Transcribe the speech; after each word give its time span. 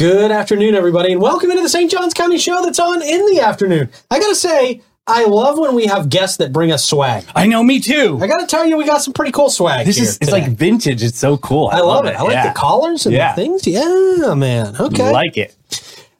Good 0.00 0.30
afternoon, 0.30 0.74
everybody, 0.76 1.12
and 1.12 1.20
welcome 1.20 1.50
into 1.50 1.62
the 1.62 1.68
St. 1.68 1.90
Johns 1.90 2.14
County 2.14 2.38
Show 2.38 2.64
that's 2.64 2.78
on 2.80 3.02
in 3.02 3.26
the 3.26 3.40
afternoon. 3.42 3.90
I 4.10 4.18
gotta 4.18 4.34
say, 4.34 4.80
I 5.06 5.26
love 5.26 5.58
when 5.58 5.74
we 5.74 5.84
have 5.88 6.08
guests 6.08 6.38
that 6.38 6.54
bring 6.54 6.72
us 6.72 6.86
swag. 6.88 7.24
I 7.36 7.46
know, 7.46 7.62
me 7.62 7.80
too. 7.80 8.18
I 8.18 8.26
gotta 8.26 8.46
tell 8.46 8.64
you, 8.64 8.78
we 8.78 8.86
got 8.86 9.02
some 9.02 9.12
pretty 9.12 9.30
cool 9.32 9.50
swag. 9.50 9.84
This 9.84 9.96
here 9.96 10.04
is 10.04 10.16
it's 10.16 10.30
today. 10.30 10.32
like 10.46 10.52
vintage. 10.56 11.02
It's 11.02 11.18
so 11.18 11.36
cool. 11.36 11.68
I 11.70 11.80
love 11.80 12.06
it. 12.06 12.16
I 12.16 12.22
like 12.22 12.32
Yeah. 12.32 12.48
the 12.48 12.54
collars 12.58 13.04
and 13.04 13.14
Yeah. 13.14 13.34
the 13.34 13.42
things. 13.42 13.66
Yeah, 13.66 14.32
man. 14.32 14.74
Okay. 14.80 15.04
I 15.04 15.10
like 15.10 15.36
it. 15.36 15.54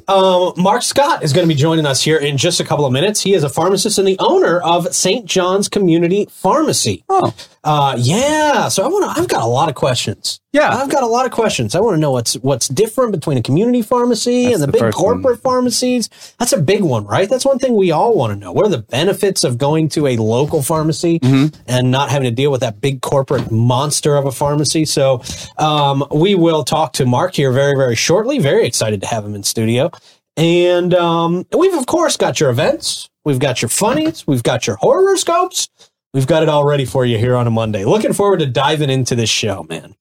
Um, 0.06 0.52
Mark 0.58 0.82
Scott 0.82 1.22
is 1.22 1.32
going 1.32 1.48
to 1.48 1.54
be 1.54 1.58
joining 1.58 1.86
us 1.86 2.02
here 2.02 2.18
in 2.18 2.36
just 2.36 2.60
a 2.60 2.64
couple 2.64 2.84
of 2.84 2.92
minutes. 2.92 3.22
He 3.22 3.32
is 3.32 3.44
a 3.44 3.48
pharmacist 3.48 3.96
and 3.96 4.06
the 4.06 4.18
owner 4.18 4.60
of 4.60 4.94
St. 4.94 5.24
John's 5.24 5.68
Community 5.68 6.26
Pharmacy. 6.30 7.02
Oh, 7.08 7.32
Uh, 7.62 7.94
yeah. 7.98 8.68
So 8.68 8.82
I 8.82 8.88
want 8.88 9.04
to. 9.14 9.20
I've 9.20 9.28
got 9.28 9.42
a 9.42 9.46
lot 9.46 9.68
of 9.68 9.74
questions. 9.74 10.40
Yeah. 10.52 10.70
I've 10.70 10.88
got 10.90 11.02
a 11.02 11.06
lot 11.06 11.26
of 11.26 11.32
questions. 11.32 11.74
I 11.74 11.80
want 11.80 11.94
to 11.96 12.00
know 12.00 12.10
what's 12.10 12.34
what's 12.34 12.68
different 12.68 13.12
between 13.12 13.36
a 13.36 13.42
community 13.42 13.82
pharmacy 13.82 14.44
That's 14.44 14.54
and 14.54 14.62
the, 14.62 14.66
the 14.66 14.84
big 14.84 14.92
corporate 14.94 15.40
pharmacies. 15.42 16.08
That's 16.38 16.52
a 16.54 16.60
big 16.60 16.82
one, 16.82 17.04
right? 17.06 17.28
That's 17.28 17.44
one 17.44 17.58
thing 17.58 17.76
we 17.76 17.90
all 17.90 18.14
want 18.16 18.32
to 18.32 18.38
know. 18.38 18.50
What 18.50 18.64
are 18.64 18.70
the 18.70 18.78
benefits 18.78 19.44
of 19.44 19.58
going 19.58 19.90
to 19.90 20.06
a 20.06 20.16
local 20.16 20.62
pharmacy 20.62 21.18
Mm-hmm. 21.20 21.60
and 21.66 21.90
not 21.90 22.10
having 22.10 22.28
to 22.30 22.34
deal 22.34 22.50
with 22.50 22.62
that 22.62 22.80
big 22.80 23.02
corporate 23.02 23.50
monster 23.50 24.16
of 24.16 24.24
a 24.24 24.32
pharmacy? 24.32 24.84
So 24.86 25.22
um, 25.58 26.04
we 26.14 26.34
will 26.34 26.64
talk 26.64 26.94
to 26.94 27.04
Mark 27.04 27.34
here 27.34 27.52
very, 27.52 27.76
very 27.76 27.94
shortly. 27.94 28.38
Very 28.38 28.66
excited 28.66 29.02
to 29.02 29.06
have 29.06 29.24
him 29.24 29.34
in 29.34 29.42
studio. 29.42 29.90
And 30.36 30.94
um, 30.94 31.46
we've 31.56 31.74
of 31.74 31.86
course 31.86 32.16
got 32.16 32.40
your 32.40 32.48
events. 32.48 33.10
We've 33.24 33.38
got 33.38 33.60
your 33.60 33.68
funnies. 33.68 34.26
We've 34.26 34.42
got 34.42 34.66
your 34.66 34.76
horoscopes. 34.76 35.68
We've 36.12 36.26
got 36.26 36.42
it 36.42 36.48
all 36.48 36.64
ready 36.64 36.84
for 36.84 37.06
you 37.06 37.18
here 37.18 37.36
on 37.36 37.46
a 37.46 37.50
Monday. 37.50 37.84
Looking 37.84 38.12
forward 38.12 38.40
to 38.40 38.46
diving 38.46 38.90
into 38.90 39.14
this 39.14 39.30
show, 39.30 39.64
man. 39.68 39.94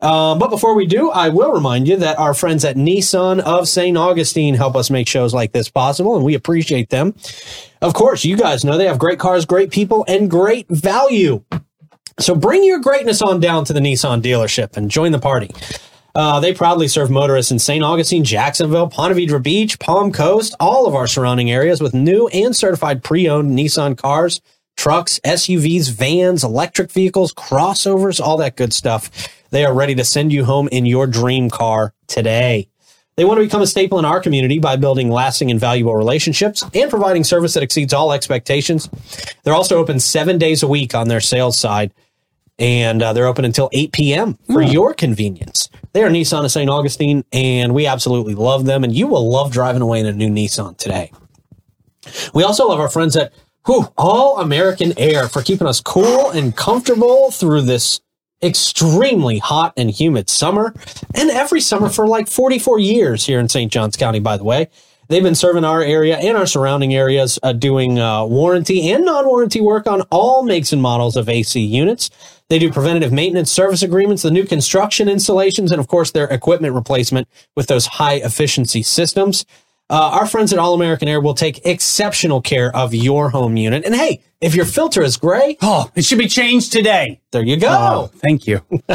Um, 0.00 0.38
but 0.38 0.50
before 0.50 0.74
we 0.74 0.86
do, 0.86 1.10
I 1.10 1.30
will 1.30 1.50
remind 1.52 1.88
you 1.88 1.96
that 1.96 2.20
our 2.20 2.32
friends 2.32 2.64
at 2.64 2.76
Nissan 2.76 3.40
of 3.40 3.66
St. 3.66 3.96
Augustine 3.96 4.54
help 4.54 4.76
us 4.76 4.88
make 4.88 5.08
shows 5.08 5.34
like 5.34 5.50
this 5.50 5.68
possible, 5.68 6.14
and 6.14 6.24
we 6.24 6.34
appreciate 6.34 6.90
them. 6.90 7.16
Of 7.82 7.94
course, 7.94 8.24
you 8.24 8.36
guys 8.36 8.64
know 8.64 8.78
they 8.78 8.86
have 8.86 9.00
great 9.00 9.18
cars, 9.18 9.44
great 9.44 9.72
people, 9.72 10.04
and 10.06 10.30
great 10.30 10.68
value. 10.68 11.42
So 12.20 12.36
bring 12.36 12.62
your 12.62 12.78
greatness 12.78 13.20
on 13.20 13.40
down 13.40 13.64
to 13.64 13.72
the 13.72 13.80
Nissan 13.80 14.22
dealership 14.22 14.76
and 14.76 14.88
join 14.88 15.10
the 15.10 15.18
party. 15.18 15.50
Uh, 16.14 16.38
they 16.38 16.54
proudly 16.54 16.86
serve 16.86 17.10
motorists 17.10 17.50
in 17.50 17.58
St. 17.58 17.82
Augustine, 17.82 18.24
Jacksonville, 18.24 18.88
Ponte 18.88 19.16
Vedra 19.16 19.42
Beach, 19.42 19.78
Palm 19.80 20.12
Coast, 20.12 20.54
all 20.60 20.86
of 20.86 20.94
our 20.94 21.08
surrounding 21.08 21.50
areas 21.50 21.80
with 21.80 21.94
new 21.94 22.28
and 22.28 22.54
certified 22.54 23.02
pre-owned 23.02 23.56
Nissan 23.56 23.96
cars, 23.96 24.40
trucks, 24.78 25.20
SUVs, 25.24 25.90
vans, 25.90 26.44
electric 26.44 26.90
vehicles, 26.90 27.34
crossovers, 27.34 28.20
all 28.20 28.36
that 28.38 28.56
good 28.56 28.72
stuff. 28.72 29.10
They 29.50 29.64
are 29.64 29.74
ready 29.74 29.94
to 29.96 30.04
send 30.04 30.32
you 30.32 30.44
home 30.44 30.68
in 30.68 30.86
your 30.86 31.06
dream 31.06 31.50
car 31.50 31.92
today. 32.06 32.68
They 33.16 33.24
want 33.24 33.38
to 33.38 33.44
become 33.44 33.62
a 33.62 33.66
staple 33.66 33.98
in 33.98 34.04
our 34.04 34.20
community 34.20 34.60
by 34.60 34.76
building 34.76 35.10
lasting 35.10 35.50
and 35.50 35.58
valuable 35.58 35.96
relationships 35.96 36.64
and 36.72 36.88
providing 36.88 37.24
service 37.24 37.54
that 37.54 37.64
exceeds 37.64 37.92
all 37.92 38.12
expectations. 38.12 38.88
They're 39.42 39.54
also 39.54 39.78
open 39.78 39.98
seven 39.98 40.38
days 40.38 40.62
a 40.62 40.68
week 40.68 40.94
on 40.94 41.08
their 41.08 41.20
sales 41.20 41.58
side 41.58 41.92
and 42.58 43.02
uh, 43.02 43.12
they're 43.12 43.26
open 43.26 43.44
until 43.44 43.68
8 43.72 43.92
p.m. 43.92 44.38
for 44.52 44.62
your 44.62 44.92
convenience. 44.94 45.68
They 45.92 46.02
are 46.02 46.08
Nissan 46.10 46.44
of 46.44 46.50
St. 46.50 46.68
Augustine, 46.68 47.24
and 47.32 47.72
we 47.72 47.86
absolutely 47.86 48.34
love 48.34 48.64
them, 48.64 48.82
and 48.82 48.92
you 48.92 49.06
will 49.06 49.30
love 49.30 49.52
driving 49.52 49.80
away 49.80 50.00
in 50.00 50.06
a 50.06 50.12
new 50.12 50.28
Nissan 50.28 50.76
today. 50.76 51.12
We 52.34 52.42
also 52.42 52.66
love 52.66 52.80
our 52.80 52.88
friends 52.88 53.16
at 53.16 53.32
whew, 53.66 53.92
All 53.96 54.40
American 54.40 54.92
Air 54.98 55.28
for 55.28 55.42
keeping 55.42 55.66
us 55.66 55.80
cool 55.80 56.30
and 56.30 56.56
comfortable 56.56 57.30
through 57.30 57.62
this 57.62 58.00
extremely 58.42 59.38
hot 59.38 59.72
and 59.76 59.90
humid 59.90 60.30
summer, 60.30 60.74
and 61.14 61.30
every 61.30 61.60
summer 61.60 61.88
for 61.88 62.06
like 62.06 62.28
44 62.28 62.78
years 62.78 63.26
here 63.26 63.40
in 63.40 63.48
St. 63.48 63.72
Johns 63.72 63.96
County, 63.96 64.20
by 64.20 64.36
the 64.36 64.44
way. 64.44 64.68
They've 65.08 65.22
been 65.22 65.34
serving 65.34 65.64
our 65.64 65.82
area 65.82 66.18
and 66.18 66.36
our 66.36 66.46
surrounding 66.46 66.94
areas, 66.94 67.38
uh, 67.42 67.54
doing 67.54 67.98
uh, 67.98 68.26
warranty 68.26 68.90
and 68.90 69.06
non 69.06 69.26
warranty 69.26 69.60
work 69.60 69.86
on 69.86 70.02
all 70.10 70.42
makes 70.42 70.72
and 70.72 70.82
models 70.82 71.16
of 71.16 71.30
AC 71.30 71.58
units. 71.58 72.10
They 72.50 72.58
do 72.58 72.70
preventative 72.70 73.12
maintenance 73.12 73.50
service 73.50 73.82
agreements, 73.82 74.22
the 74.22 74.30
new 74.30 74.44
construction 74.44 75.08
installations, 75.08 75.72
and 75.72 75.80
of 75.80 75.88
course, 75.88 76.10
their 76.10 76.26
equipment 76.26 76.74
replacement 76.74 77.26
with 77.56 77.68
those 77.68 77.86
high 77.86 78.16
efficiency 78.16 78.82
systems. 78.82 79.46
Uh, 79.90 80.10
our 80.20 80.26
friends 80.26 80.52
at 80.52 80.58
All 80.58 80.74
American 80.74 81.08
Air 81.08 81.20
will 81.20 81.34
take 81.34 81.64
exceptional 81.64 82.42
care 82.42 82.74
of 82.76 82.94
your 82.94 83.30
home 83.30 83.56
unit. 83.56 83.84
And 83.86 83.94
hey, 83.94 84.22
if 84.40 84.54
your 84.54 84.66
filter 84.66 85.02
is 85.02 85.16
gray, 85.16 85.56
Oh, 85.62 85.90
it 85.94 86.04
should 86.04 86.18
be 86.18 86.28
changed 86.28 86.72
today. 86.72 87.20
there 87.32 87.42
you 87.42 87.56
go. 87.56 87.68
Oh, 87.70 88.10
thank 88.18 88.46
you. 88.46 88.60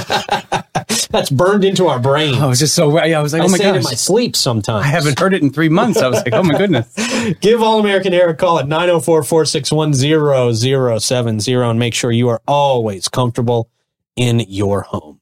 That's 1.09 1.30
burned 1.30 1.64
into 1.64 1.88
our 1.88 2.00
brain. 2.00 2.36
I 2.36 2.46
was 2.48 2.59
just 2.59 2.76
so. 2.76 3.04
Yeah, 3.04 3.20
I 3.20 3.22
was 3.22 3.34
like, 3.34 3.42
I 3.42 3.46
oh 3.46 3.50
my 3.50 3.58
it 3.58 3.76
in 3.76 3.84
my 3.84 3.94
sleep 3.94 4.36
sometimes. 4.36 4.84
I 4.84 4.88
haven't 4.88 5.20
heard 5.20 5.34
it 5.34 5.42
in 5.42 5.52
three 5.52 5.70
months. 5.70 6.00
I 6.00 6.08
was 6.08 6.24
like, 6.24 6.34
oh 6.34 6.44
my 6.44 6.58
goodness. 6.58 6.94
Give 7.42 7.62
All 7.62 7.80
American 7.80 8.14
Air 8.14 8.30
a 8.30 8.36
call 8.36 8.60
at 8.60 8.68
904 8.68 9.24
461 9.24 9.94
0070 11.00 11.54
and 11.54 11.80
make 11.80 11.94
sure 11.94 12.12
you 12.12 12.30
are 12.30 12.42
always 12.48 13.08
comfortable 13.10 13.70
in 14.16 14.40
your 14.48 14.81
home. 14.81 15.20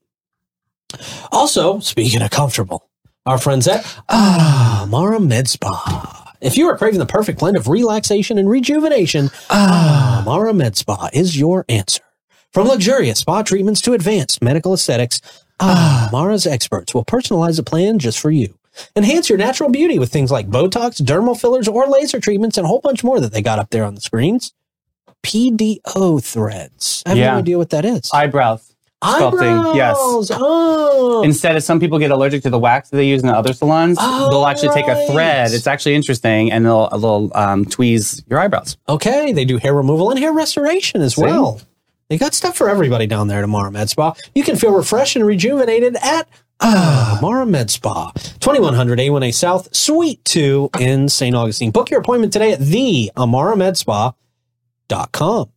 Also, 1.31 1.79
speaking 1.79 2.21
of 2.21 2.29
comfortable, 2.29 2.89
our 3.25 3.37
friends 3.37 3.67
at 3.67 3.85
Amara 4.09 5.19
Med 5.19 5.47
Spa. 5.47 6.33
If 6.41 6.57
you 6.57 6.67
are 6.69 6.77
craving 6.77 6.99
the 6.99 7.05
perfect 7.05 7.39
blend 7.39 7.55
of 7.55 7.67
relaxation 7.67 8.37
and 8.39 8.49
rejuvenation, 8.49 9.29
Ah 9.49 10.23
Mara 10.25 10.53
Med 10.53 10.75
Spa 10.75 11.09
is 11.13 11.37
your 11.39 11.65
answer. 11.69 12.01
From 12.51 12.67
luxurious 12.67 13.19
spa 13.19 13.43
treatments 13.43 13.79
to 13.81 13.93
advanced 13.93 14.41
medical 14.41 14.73
aesthetics, 14.73 15.21
Ah 15.59 16.09
Mara's 16.11 16.47
experts 16.47 16.93
will 16.95 17.05
personalize 17.05 17.59
a 17.59 17.63
plan 17.63 17.99
just 17.99 18.19
for 18.19 18.31
you. 18.31 18.57
Enhance 18.95 19.29
your 19.29 19.37
natural 19.37 19.69
beauty 19.69 19.99
with 19.99 20.11
things 20.11 20.31
like 20.31 20.49
Botox, 20.49 20.99
dermal 21.01 21.39
fillers, 21.39 21.67
or 21.67 21.85
laser 21.87 22.19
treatments, 22.19 22.57
and 22.57 22.65
a 22.65 22.67
whole 22.67 22.79
bunch 22.81 23.03
more 23.03 23.19
that 23.19 23.33
they 23.33 23.41
got 23.41 23.59
up 23.59 23.69
there 23.69 23.83
on 23.83 23.93
the 23.95 24.01
screens. 24.01 24.53
PDO 25.23 26.23
threads. 26.23 27.03
I 27.05 27.09
have 27.09 27.17
Yeah. 27.19 27.33
no 27.33 27.37
idea 27.39 27.57
what 27.59 27.69
that 27.69 27.85
is. 27.85 28.09
Eyebrows. 28.11 28.70
Sculpting, 29.01 29.75
yes. 29.75 29.95
Oh. 29.99 31.21
Instead 31.23 31.55
of 31.55 31.63
some 31.63 31.79
people 31.79 31.99
get 31.99 32.11
allergic 32.11 32.43
to 32.43 32.49
the 32.49 32.59
wax 32.59 32.89
that 32.89 32.97
they 32.97 33.07
use 33.07 33.21
in 33.21 33.27
the 33.27 33.35
other 33.35 33.53
salons, 33.53 33.97
Oh, 33.99 34.29
they'll 34.29 34.45
actually 34.45 34.69
take 34.69 34.87
a 34.87 35.07
thread. 35.07 35.51
It's 35.51 35.67
actually 35.67 35.95
interesting, 35.95 36.51
and 36.51 36.65
they'll, 36.65 36.89
they'll 36.89 37.31
um, 37.35 37.65
tweeze 37.65 38.23
your 38.29 38.39
eyebrows. 38.39 38.77
Okay, 38.87 39.31
they 39.33 39.45
do 39.45 39.57
hair 39.57 39.73
removal 39.73 40.09
and 40.11 40.19
hair 40.19 40.33
restoration 40.33 41.01
as 41.01 41.15
See? 41.15 41.21
well. 41.23 41.61
They 42.09 42.17
got 42.17 42.33
stuff 42.33 42.57
for 42.57 42.69
everybody 42.69 43.07
down 43.07 43.27
there 43.27 43.37
at 43.39 43.43
Amara 43.45 43.71
Med 43.71 43.89
Spa. 43.89 44.13
You 44.35 44.43
can 44.43 44.57
feel 44.57 44.73
refreshed 44.73 45.15
and 45.15 45.25
rejuvenated 45.25 45.95
at 46.01 46.27
uh, 46.59 47.15
Amara 47.17 47.45
Med 47.45 47.71
Spa, 47.71 48.11
2100 48.11 48.99
A1A 48.99 49.33
South, 49.33 49.73
Suite 49.73 50.23
2 50.25 50.71
in 50.79 51.07
St. 51.09 51.33
Augustine. 51.35 51.71
Book 51.71 51.89
your 51.89 52.01
appointment 52.01 52.33
today 52.33 52.51
at 52.51 52.59
the 52.59 53.09
theamaramedspa.com. 53.15 55.49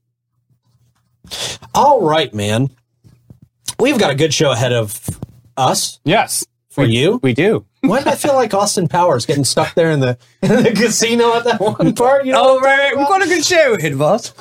All 1.74 2.00
right, 2.02 2.32
man. 2.32 2.70
We've 3.78 3.98
got 3.98 4.10
a 4.10 4.14
good 4.14 4.32
show 4.32 4.52
ahead 4.52 4.72
of 4.72 5.00
us 5.56 6.00
Yes, 6.04 6.44
for 6.70 6.84
we, 6.84 6.96
you. 6.96 7.20
We 7.22 7.32
do. 7.34 7.64
Why 7.80 7.98
did 7.98 8.08
I 8.08 8.14
feel 8.14 8.34
like 8.34 8.54
Austin 8.54 8.88
Powers 8.88 9.26
getting 9.26 9.44
stuck 9.44 9.74
there 9.74 9.90
in 9.90 10.00
the, 10.00 10.16
in 10.42 10.62
the 10.62 10.72
casino 10.72 11.34
at 11.36 11.44
that 11.44 11.60
one 11.60 11.94
part? 11.94 12.24
You 12.24 12.32
know 12.32 12.56
Oh, 12.56 12.60
right, 12.60 12.78
right. 12.78 12.96
We've 12.96 13.06
got 13.06 13.22
a 13.22 13.26
good 13.26 13.44
show 13.44 13.74
ahead 13.74 13.92
of 13.92 14.00
us. 14.02 14.32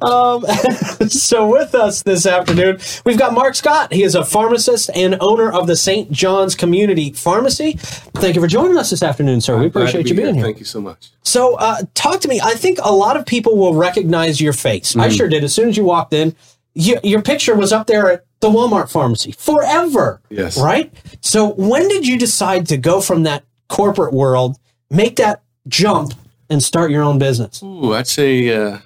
Um, 0.00 0.44
so 1.08 1.48
with 1.48 1.74
us 1.74 2.02
this 2.02 2.26
afternoon, 2.26 2.78
we've 3.04 3.18
got 3.18 3.34
Mark 3.34 3.54
Scott. 3.54 3.92
He 3.92 4.02
is 4.02 4.14
a 4.14 4.24
pharmacist 4.24 4.90
and 4.94 5.16
owner 5.20 5.52
of 5.52 5.66
the 5.66 5.76
St. 5.76 6.10
John's 6.10 6.54
Community 6.54 7.12
Pharmacy. 7.12 7.72
Thank 7.74 8.34
you 8.34 8.40
for 8.40 8.48
joining 8.48 8.78
us 8.78 8.90
this 8.90 9.02
afternoon, 9.02 9.40
sir. 9.40 9.58
we 9.58 9.68
Glad 9.68 9.72
to 9.72 9.78
appreciate 9.80 10.04
be 10.04 10.10
you 10.10 10.16
being 10.16 10.34
here. 10.34 10.44
Thank 10.44 10.58
you 10.58 10.64
so 10.64 10.80
much. 10.80 11.10
So, 11.22 11.56
uh, 11.56 11.82
talk 11.94 12.20
to 12.20 12.28
me. 12.28 12.40
I 12.42 12.54
think 12.54 12.78
a 12.82 12.92
lot 12.92 13.16
of 13.16 13.26
people 13.26 13.56
will 13.56 13.74
recognize 13.74 14.40
your 14.40 14.52
face. 14.52 14.96
I 14.96 15.08
sure 15.08 15.28
did. 15.28 15.44
As 15.44 15.54
soon 15.54 15.68
as 15.68 15.76
you 15.76 15.84
walked 15.84 16.12
in, 16.12 16.34
you, 16.74 16.98
your 17.02 17.22
picture 17.22 17.54
was 17.54 17.72
up 17.72 17.86
there 17.86 18.10
at 18.10 18.24
the 18.40 18.48
Walmart 18.48 18.90
pharmacy 18.90 19.32
forever. 19.32 20.20
Yes. 20.30 20.58
Right? 20.58 20.92
So, 21.20 21.52
when 21.54 21.88
did 21.88 22.06
you 22.06 22.18
decide 22.18 22.66
to 22.68 22.76
go 22.76 23.00
from 23.00 23.24
that 23.24 23.44
corporate 23.68 24.12
world, 24.12 24.58
make 24.90 25.16
that 25.16 25.42
jump, 25.68 26.14
and 26.50 26.62
start 26.62 26.90
your 26.90 27.02
own 27.02 27.18
business? 27.18 27.62
Ooh, 27.62 27.94
I'd 27.94 28.06
say 28.06 28.54
uh, 28.54 28.78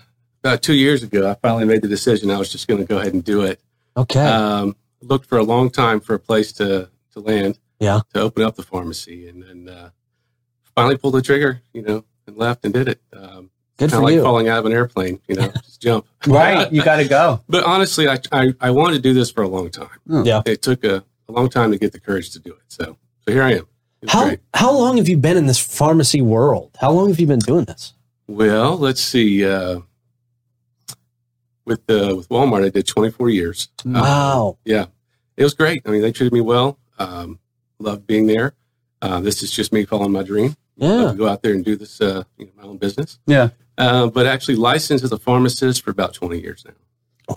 about 0.43 0.63
two 0.63 0.75
years 0.75 1.03
ago, 1.03 1.31
I 1.31 1.35
finally 1.35 1.65
made 1.65 1.83
the 1.83 1.89
decision. 1.89 2.31
I 2.31 2.39
was 2.39 2.51
just 2.51 2.69
going 2.69 2.81
to 2.81 2.87
go 2.87 2.99
ahead 2.99 3.15
and 3.15 3.25
do 3.25 3.43
it. 3.43 3.61
Okay. 3.97 4.21
Um, 4.21 4.77
looked 5.01 5.27
for 5.27 5.39
a 5.39 5.43
long 5.43 5.71
time 5.71 6.01
for 6.01 6.15
a 6.15 6.19
place 6.19 6.53
to 6.55 6.89
to 7.13 7.21
land 7.21 7.59
yeah. 7.79 8.01
to 8.15 8.21
open 8.21 8.43
up 8.43 8.57
the 8.57 8.63
pharmacy, 8.63 9.29
and 9.29 9.43
then 9.43 9.69
uh, 9.69 9.91
finally 10.75 10.97
pulled 10.97 11.15
the 11.15 11.23
trigger. 11.23 11.63
You 11.73 11.83
know, 11.83 12.05
and 12.27 12.37
left 12.37 12.65
and 12.65 12.75
did 12.75 12.89
it. 12.89 13.01
Um, 13.13 13.51
Good 13.79 13.91
kind 13.91 13.93
for 13.93 13.97
of 13.99 14.03
like 14.05 14.15
you. 14.15 14.23
falling 14.23 14.49
out 14.49 14.59
of 14.59 14.67
an 14.67 14.73
airplane. 14.73 15.21
You 15.29 15.35
know, 15.37 15.49
just 15.49 15.81
jump. 15.83 16.07
Right, 16.27 16.73
you 16.73 16.83
got 16.83 16.97
to 16.97 17.07
go. 17.09 17.43
But 17.49 17.65
honestly, 17.65 18.09
I, 18.09 18.19
I 18.33 18.55
I 18.61 18.71
wanted 18.71 18.95
to 18.97 19.03
do 19.03 19.13
this 19.15 19.31
for 19.31 19.43
a 19.43 19.49
long 19.49 19.71
time. 19.71 19.99
Yeah. 20.09 20.43
It 20.47 20.63
took 20.63 20.83
a, 20.85 21.05
a 21.29 21.33
long 21.33 21.49
time 21.49 21.71
to 21.73 21.79
get 21.79 21.93
the 21.93 22.01
courage 22.01 22.31
to 22.31 22.39
do 22.41 22.53
it. 22.53 22.63
So 22.69 22.97
so 23.27 23.33
here 23.33 23.43
I 23.43 23.53
am. 23.53 23.59
It 23.59 23.67
was 24.03 24.11
How 24.13 24.25
great. 24.25 24.41
how 24.55 24.73
long 24.73 24.97
have 24.97 25.09
you 25.09 25.17
been 25.19 25.37
in 25.37 25.47
this 25.47 25.59
pharmacy 25.59 26.21
world? 26.23 26.77
How 26.81 26.91
long 26.91 27.09
have 27.11 27.21
you 27.21 27.27
been 27.27 27.39
doing 27.39 27.65
this? 27.67 27.93
Well, 28.27 28.77
let's 28.77 29.01
see. 29.03 29.45
Uh, 29.45 29.81
with 31.65 31.81
uh, 31.89 32.15
with 32.17 32.29
Walmart, 32.29 32.65
I 32.65 32.69
did 32.71 32.87
24 32.87 33.31
years. 33.31 33.69
Uh, 33.85 33.91
Wow. 33.95 34.59
yeah, 34.65 34.87
it 35.37 35.43
was 35.45 35.55
great. 35.55 35.83
I 35.87 35.91
mean, 35.91 36.01
they 36.03 36.13
treated 36.13 36.33
me 36.33 36.41
well. 36.41 36.79
Um, 36.99 37.39
loved 37.79 38.07
being 38.07 38.27
there. 38.27 38.55
Uh, 39.03 39.21
this 39.21 39.43
is 39.43 39.51
just 39.51 39.73
me 39.73 39.85
following 39.85 40.13
my 40.13 40.23
dream. 40.23 40.57
Yeah. 40.77 41.11
to 41.13 41.15
go 41.15 41.27
out 41.27 41.43
there 41.43 41.53
and 41.55 41.65
do 41.65 41.75
this, 41.75 42.01
uh, 42.03 42.25
you 42.37 42.47
know, 42.47 42.53
my 42.57 42.63
own 42.65 42.77
business. 42.77 43.19
Yeah. 43.27 43.49
Uh, 43.79 44.07
but 44.07 44.27
actually 44.27 44.57
licensed 44.57 45.05
as 45.05 45.13
a 45.13 45.19
pharmacist 45.19 45.83
for 45.85 45.91
about 45.91 46.15
20 46.15 46.41
years 46.41 46.65
now. 46.65 46.73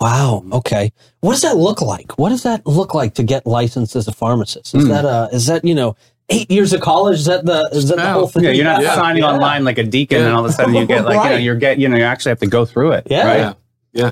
Wow. 0.00 0.44
Okay. 0.52 0.92
What 1.20 1.32
does 1.32 1.42
that 1.42 1.56
look 1.56 1.82
like? 1.82 2.16
What 2.18 2.30
does 2.30 2.44
that 2.44 2.64
look 2.66 2.94
like 2.94 3.14
to 3.14 3.22
get 3.22 3.46
licensed 3.46 3.96
as 3.96 4.06
a 4.08 4.12
pharmacist? 4.12 4.74
Is 4.74 4.84
Hmm. 4.84 4.88
that 4.90 5.04
a, 5.04 5.28
is 5.32 5.46
that, 5.46 5.64
you 5.64 5.74
know, 5.74 5.96
eight 6.30 6.50
years 6.50 6.72
of 6.72 6.80
college? 6.80 7.18
Is 7.18 7.24
that 7.26 7.44
the, 7.44 7.68
is 7.72 7.88
that 7.88 7.96
the 7.96 8.10
whole 8.12 8.28
thing? 8.28 8.44
Yeah, 8.44 8.50
you're 8.52 8.64
not 8.64 8.82
Yeah. 8.82 8.94
signing 8.94 9.22
Yeah. 9.24 9.30
online 9.32 9.64
like 9.64 9.78
a 9.78 9.82
deacon, 9.82 10.22
and 10.22 10.32
all 10.32 10.44
of 10.44 10.50
a 10.50 10.52
sudden 10.54 10.74
you 10.74 10.86
get 10.86 11.04
like 11.04 11.22
you 11.24 11.30
know 11.30 11.36
you're 11.36 11.56
get 11.56 11.78
you 11.78 11.88
know 11.88 11.96
you 11.96 12.04
actually 12.04 12.30
have 12.30 12.38
to 12.38 12.46
go 12.46 12.64
through 12.64 12.92
it. 12.92 13.08
Yeah. 13.10 13.26
right? 13.26 13.38
Yeah. 13.38 13.52
Yeah. 13.92 14.10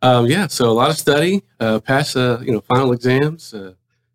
Um, 0.00 0.26
yeah. 0.26 0.46
So 0.46 0.70
a 0.70 0.72
lot 0.72 0.90
of 0.90 0.96
study, 0.96 1.42
uh, 1.58 1.80
pass, 1.80 2.14
uh, 2.14 2.40
you 2.44 2.52
know, 2.52 2.60
final 2.60 2.92
exams, 2.92 3.52
uh, 3.52 3.72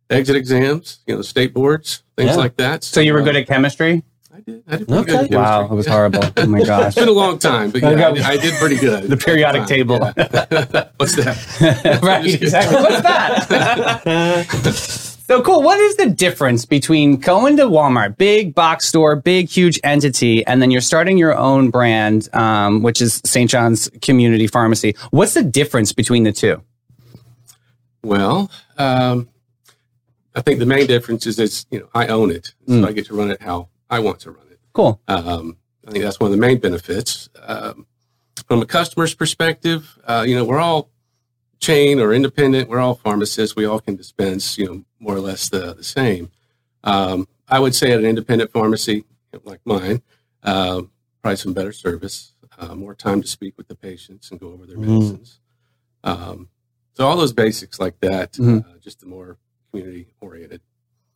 exit 0.09 0.37
exams, 0.37 0.99
you 1.05 1.15
know, 1.15 1.21
state 1.21 1.53
boards, 1.53 2.03
things 2.15 2.29
Yeah. 2.31 2.35
like 2.37 2.55
that. 2.57 2.85
So 2.85 3.01
you 3.01 3.11
were 3.13 3.19
uh, 3.21 3.25
good 3.25 3.35
at 3.35 3.47
chemistry? 3.47 4.03
I 4.47 4.51
did. 4.51 4.63
I 4.67 4.77
did 4.77 4.87
pretty 4.87 5.11
Okay. 5.11 5.27
good. 5.27 5.35
Wow, 5.37 5.65
it 5.65 5.71
was 5.71 5.85
horrible. 5.87 6.23
Oh 6.37 6.45
my 6.47 6.63
gosh. 6.65 6.87
It's 6.87 6.95
been 6.95 7.07
a 7.07 7.11
long 7.11 7.37
time, 7.39 7.69
but 7.71 7.81
yeah, 7.81 7.89
I, 8.07 8.11
did, 8.13 8.23
I 8.23 8.37
did 8.37 8.53
pretty 8.55 8.77
good. 8.77 9.03
The 9.09 9.17
periodic 9.17 9.65
table. 9.67 9.99
yeah. 10.17 10.89
What's 10.97 11.15
that? 11.15 11.99
right, 12.03 12.25
exactly. 12.25 12.75
What's 12.81 13.01
that? 13.01 14.73
so 15.27 15.41
cool. 15.41 15.61
What 15.61 15.79
is 15.79 15.95
the 15.97 16.09
difference 16.09 16.65
between 16.65 17.17
going 17.17 17.57
to 17.57 17.63
Walmart, 17.63 18.17
big 18.17 18.55
box 18.55 18.87
store, 18.87 19.15
big, 19.15 19.49
huge 19.49 19.79
entity, 19.83 20.45
and 20.45 20.61
then 20.61 20.71
you're 20.71 20.81
starting 20.81 21.17
your 21.17 21.37
own 21.37 21.69
brand, 21.69 22.27
um, 22.33 22.81
which 22.81 23.01
is 23.01 23.21
St. 23.25 23.49
John's 23.49 23.89
Community 24.01 24.47
Pharmacy? 24.47 24.95
What's 25.11 25.33
the 25.35 25.43
difference 25.43 25.93
between 25.93 26.23
the 26.23 26.31
two? 26.31 26.61
Well, 28.03 28.49
um, 28.77 29.29
I 30.33 30.41
think 30.41 30.59
the 30.59 30.65
main 30.65 30.87
difference 30.87 31.27
is 31.27 31.37
it's 31.39 31.65
you 31.69 31.79
know 31.79 31.87
I 31.93 32.07
own 32.07 32.31
it, 32.31 32.53
so 32.67 32.73
Mm. 32.73 32.87
I 32.87 32.91
get 32.93 33.05
to 33.07 33.13
run 33.13 33.29
it 33.31 33.41
how 33.41 33.67
I 33.91 33.99
want 33.99 34.19
to 34.21 34.31
run 34.31 34.47
it. 34.49 34.59
Cool. 34.73 35.01
Um, 35.07 35.57
I 35.87 35.91
think 35.91 36.03
that's 36.03 36.19
one 36.19 36.31
of 36.31 36.35
the 36.35 36.41
main 36.41 36.57
benefits. 36.59 37.29
Um, 37.43 37.85
from 38.47 38.61
a 38.61 38.65
customer's 38.65 39.13
perspective, 39.13 39.99
uh, 40.05 40.23
you 40.27 40.33
know, 40.35 40.45
we're 40.45 40.59
all 40.59 40.89
chain 41.59 41.99
or 41.99 42.13
independent. 42.13 42.69
We're 42.69 42.79
all 42.79 42.95
pharmacists. 42.95 43.55
We 43.55 43.65
all 43.65 43.79
can 43.79 43.95
dispense, 43.97 44.57
you 44.57 44.65
know, 44.65 44.85
more 44.99 45.15
or 45.15 45.19
less 45.19 45.49
the, 45.49 45.73
the 45.75 45.83
same. 45.83 46.31
Um, 46.83 47.27
I 47.47 47.59
would 47.59 47.75
say 47.75 47.91
at 47.91 47.99
an 47.99 48.05
independent 48.05 48.51
pharmacy 48.51 49.03
like 49.43 49.59
mine, 49.65 50.01
uh, 50.43 50.81
probably 51.21 51.35
some 51.37 51.53
better 51.53 51.71
service, 51.73 52.33
uh, 52.57 52.73
more 52.75 52.95
time 52.95 53.21
to 53.21 53.27
speak 53.27 53.57
with 53.57 53.67
the 53.67 53.75
patients 53.75 54.31
and 54.31 54.39
go 54.39 54.47
over 54.53 54.65
their 54.65 54.77
Mm. 54.77 54.87
medicines. 54.87 55.39
Um, 56.03 56.47
so 56.93 57.05
all 57.05 57.17
those 57.17 57.33
basics 57.33 57.79
like 57.79 57.99
that, 57.99 58.33
Mhm. 58.33 58.65
uh, 58.65 58.77
just 58.79 59.01
the 59.01 59.05
more 59.05 59.37
community 59.69 60.13
oriented. 60.21 60.61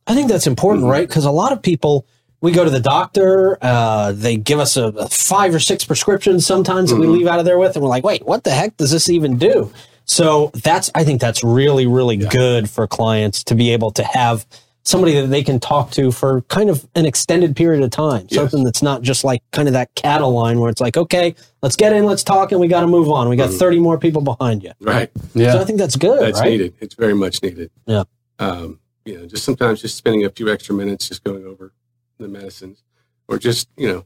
I 0.06 0.14
think 0.14 0.28
that's 0.28 0.46
important, 0.46 0.84
Mhm. 0.86 0.90
right? 0.90 1.08
Because 1.08 1.24
a 1.24 1.30
lot 1.30 1.52
of 1.52 1.60
people, 1.62 2.06
we 2.40 2.52
go 2.52 2.64
to 2.64 2.70
the 2.70 2.80
doctor, 2.80 3.58
uh, 3.62 4.12
they 4.12 4.36
give 4.36 4.58
us 4.58 4.76
a, 4.76 4.84
a 4.88 5.08
five 5.08 5.54
or 5.54 5.60
six 5.60 5.84
prescriptions 5.84 6.46
sometimes 6.46 6.90
that 6.90 6.96
we 6.96 7.06
Mhm. 7.06 7.12
leave 7.18 7.26
out 7.26 7.38
of 7.38 7.44
there 7.44 7.58
with, 7.58 7.74
and 7.76 7.82
we're 7.82 7.88
like, 7.88 8.04
wait, 8.04 8.24
what 8.26 8.44
the 8.44 8.50
heck 8.50 8.76
does 8.76 8.90
this 8.90 9.08
even 9.08 9.38
do? 9.38 9.72
So 10.04 10.50
that's, 10.54 10.90
I 10.94 11.02
think 11.04 11.20
that's 11.20 11.42
really, 11.42 11.86
really 11.86 12.16
Yeah. 12.16 12.28
good 12.28 12.70
for 12.70 12.86
clients 12.86 13.42
to 13.44 13.54
be 13.54 13.70
able 13.72 13.90
to 13.92 14.04
have 14.04 14.46
somebody 14.84 15.14
that 15.20 15.26
they 15.28 15.42
can 15.42 15.58
talk 15.58 15.90
to 15.90 16.12
for 16.12 16.42
kind 16.42 16.70
of 16.70 16.86
an 16.94 17.06
extended 17.06 17.56
period 17.56 17.82
of 17.82 17.90
time. 17.90 18.26
Yes. 18.30 18.38
Something 18.40 18.62
that's 18.62 18.82
not 18.82 19.02
just 19.02 19.24
like 19.24 19.42
kind 19.50 19.66
of 19.66 19.74
that 19.74 19.92
cattle 19.96 20.30
line 20.30 20.60
where 20.60 20.70
it's 20.70 20.80
like, 20.80 20.96
okay, 20.96 21.34
let's 21.60 21.74
get 21.74 21.92
in, 21.92 22.04
let's 22.04 22.22
talk, 22.22 22.52
and 22.52 22.60
we 22.60 22.68
got 22.68 22.82
to 22.82 22.86
move 22.86 23.08
on. 23.10 23.28
We 23.28 23.34
got 23.34 23.50
Mhm. 23.50 23.58
30 23.58 23.78
more 23.80 23.98
people 23.98 24.22
behind 24.22 24.62
you. 24.62 24.70
Right. 24.80 25.10
Yeah. 25.34 25.54
So 25.54 25.60
I 25.60 25.64
think 25.64 25.80
that's 25.80 25.96
good, 25.96 26.20
That's 26.20 26.38
right? 26.38 26.50
needed. 26.50 26.74
It's 26.80 26.94
very 26.94 27.14
much 27.14 27.42
needed. 27.42 27.70
Yeah. 27.86 28.04
Um, 28.38 28.78
you 29.04 29.18
know, 29.18 29.26
just 29.26 29.42
sometimes 29.44 29.80
just 29.82 29.96
spending 29.96 30.24
a 30.24 30.30
few 30.30 30.48
extra 30.52 30.72
minutes 30.74 31.08
just 31.08 31.24
going 31.24 31.44
over 31.46 31.72
the 32.18 32.28
medicines, 32.28 32.82
or 33.28 33.38
just 33.38 33.68
you 33.76 33.88
know, 33.88 34.04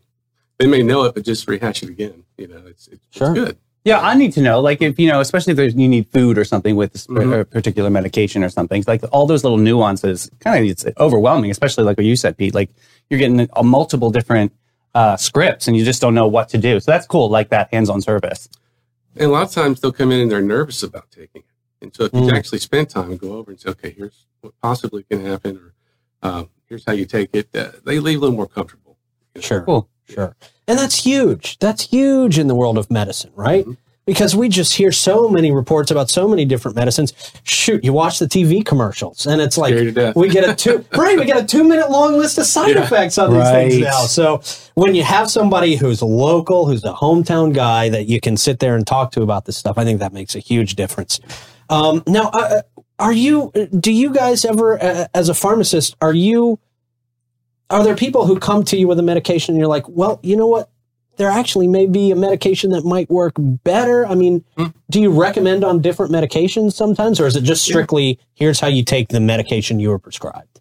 they 0.58 0.66
may 0.66 0.82
know 0.82 1.04
it, 1.04 1.14
but 1.14 1.24
just 1.24 1.46
rehash 1.48 1.82
it 1.82 1.88
again. 1.90 2.24
You 2.36 2.48
know, 2.48 2.62
it's 2.66 2.88
it's, 2.88 3.04
Sure. 3.10 3.30
it's 3.30 3.38
good. 3.40 3.58
Yeah, 3.84 4.00
I 4.00 4.14
need 4.14 4.34
to 4.34 4.42
know, 4.42 4.60
like, 4.60 4.82
if 4.82 4.98
you 4.98 5.08
know, 5.08 5.20
especially 5.20 5.52
if 5.52 5.56
there's, 5.56 5.74
you 5.74 5.88
need 5.88 6.06
food 6.08 6.36
or 6.36 6.44
something 6.44 6.76
with 6.76 6.92
this 6.92 7.06
Mhm. 7.06 7.40
a 7.40 7.44
particular 7.46 7.88
medication 7.88 8.44
or 8.44 8.50
something, 8.50 8.84
like 8.86 9.02
all 9.10 9.26
those 9.26 9.42
little 9.42 9.56
nuances, 9.56 10.30
kind 10.38 10.62
of 10.62 10.70
it's 10.70 10.84
overwhelming. 10.98 11.50
Especially 11.50 11.84
like 11.84 11.96
what 11.96 12.04
you 12.04 12.14
said, 12.14 12.36
Pete. 12.36 12.54
Like 12.54 12.68
you're 13.08 13.18
getting 13.18 13.48
a 13.56 13.62
multiple 13.62 14.10
different 14.10 14.52
uh, 14.94 15.16
scripts, 15.16 15.66
and 15.68 15.76
you 15.76 15.84
just 15.84 16.00
don't 16.00 16.14
know 16.14 16.26
what 16.26 16.48
to 16.50 16.58
do. 16.58 16.78
So 16.80 16.90
that's 16.90 17.06
cool, 17.06 17.30
like 17.30 17.48
that 17.50 17.72
hands-on 17.72 18.02
service. 18.02 18.48
And 19.16 19.26
a 19.30 19.32
lot 19.32 19.44
of 19.44 19.52
times 19.52 19.80
they'll 19.80 19.92
come 19.92 20.10
in 20.12 20.20
and 20.20 20.30
they're 20.30 20.42
nervous 20.42 20.82
about 20.82 21.10
taking 21.10 21.42
it. 21.42 21.44
And 21.82 21.94
so 21.94 22.04
if 22.04 22.12
you 22.12 22.20
Mm. 22.22 22.32
actually 22.36 22.58
spend 22.58 22.90
time 22.90 23.12
and 23.12 23.18
go 23.20 23.32
over 23.34 23.50
and 23.52 23.58
say, 23.60 23.70
okay, 23.70 23.94
here's 23.96 24.26
what 24.42 24.52
possibly 24.60 25.04
can 25.04 25.24
happen, 25.24 25.56
or 25.58 26.28
um, 26.28 26.50
here's 26.70 26.84
how 26.86 26.92
you 26.92 27.04
take 27.04 27.28
it, 27.34 27.48
uh, 27.54 27.72
they 27.84 27.98
leave 27.98 28.18
a 28.18 28.20
little 28.20 28.36
more 28.36 28.46
comfortable. 28.46 28.96
Sure. 29.38 29.62
Cool. 29.62 29.88
Sure. 30.08 30.34
And 30.66 30.78
that's 30.78 31.04
huge. 31.04 31.58
That's 31.58 31.82
huge 31.88 32.38
in 32.38 32.46
the 32.46 32.54
world 32.54 32.78
of 32.78 32.90
medicine, 32.90 33.32
right? 33.34 33.66
Mhm. 33.66 33.76
Because 34.06 34.34
we 34.34 34.48
just 34.48 34.74
hear 34.74 34.90
so 34.90 35.28
many 35.28 35.52
reports 35.52 35.90
about 35.90 36.10
so 36.10 36.26
many 36.26 36.44
different 36.44 36.74
medicines. 36.76 37.12
Shoot, 37.44 37.84
you 37.84 37.92
watch 37.92 38.18
the 38.18 38.26
TV 38.26 38.64
commercials 38.64 39.26
and 39.26 39.40
it's 39.40 39.56
like 39.58 39.72
Scary 39.74 39.86
to 39.86 39.92
death. 39.92 40.16
we 40.16 40.28
get 40.28 40.48
a 40.48 40.54
two 40.64 40.84
right, 40.96 41.16
we 41.18 41.24
get 41.26 41.36
a 41.36 41.44
two 41.46 41.62
minute 41.64 41.90
long 41.90 42.16
list 42.18 42.38
of 42.38 42.46
side 42.46 42.74
Yeah. 42.74 42.84
effects 42.84 43.18
on 43.18 43.34
these 43.34 43.48
things 43.50 43.78
now. 43.78 44.06
So 44.06 44.40
when 44.74 44.94
you 44.94 45.02
have 45.04 45.30
somebody 45.30 45.76
who's 45.76 46.02
local, 46.02 46.66
who's 46.66 46.82
a 46.84 46.92
hometown 46.92 47.52
guy 47.52 47.88
that 47.90 48.06
you 48.08 48.20
can 48.20 48.36
sit 48.36 48.58
there 48.60 48.74
and 48.74 48.86
talk 48.86 49.12
to 49.12 49.22
about 49.22 49.44
this 49.44 49.56
stuff, 49.56 49.76
I 49.76 49.84
think 49.84 50.00
that 50.00 50.12
makes 50.12 50.34
a 50.34 50.40
huge 50.40 50.74
difference. 50.76 51.20
Um, 51.68 52.02
now, 52.08 52.30
uh, 52.32 52.62
are 53.00 53.12
you? 53.12 53.50
Do 53.78 53.92
you 53.92 54.12
guys 54.12 54.44
ever, 54.44 54.80
uh, 54.82 55.06
as 55.14 55.28
a 55.28 55.34
pharmacist, 55.34 55.96
are 56.00 56.12
you? 56.14 56.58
Are 57.70 57.82
there 57.84 57.96
people 57.96 58.26
who 58.26 58.38
come 58.38 58.64
to 58.64 58.76
you 58.76 58.86
with 58.88 58.98
a 58.98 59.02
medication 59.02 59.54
and 59.54 59.58
you're 59.60 59.68
like, 59.68 59.88
well, 59.88 60.20
you 60.22 60.36
know 60.36 60.46
what? 60.46 60.70
There 61.16 61.28
actually 61.30 61.68
may 61.68 61.86
be 61.86 62.10
a 62.10 62.16
medication 62.16 62.70
that 62.70 62.84
might 62.84 63.10
work 63.10 63.34
better. 63.38 64.06
I 64.06 64.14
mean, 64.14 64.44
Hmm. 64.56 64.66
do 64.90 65.00
you 65.00 65.10
recommend 65.10 65.64
on 65.64 65.80
different 65.80 66.12
medications 66.12 66.72
sometimes, 66.72 67.20
or 67.20 67.26
is 67.26 67.36
it 67.36 67.42
just 67.44 67.62
strictly 67.64 68.18
here's 68.34 68.58
how 68.60 68.68
you 68.68 68.82
take 68.84 69.08
the 69.08 69.20
medication 69.20 69.78
you 69.80 69.90
were 69.90 69.98
prescribed? 69.98 70.60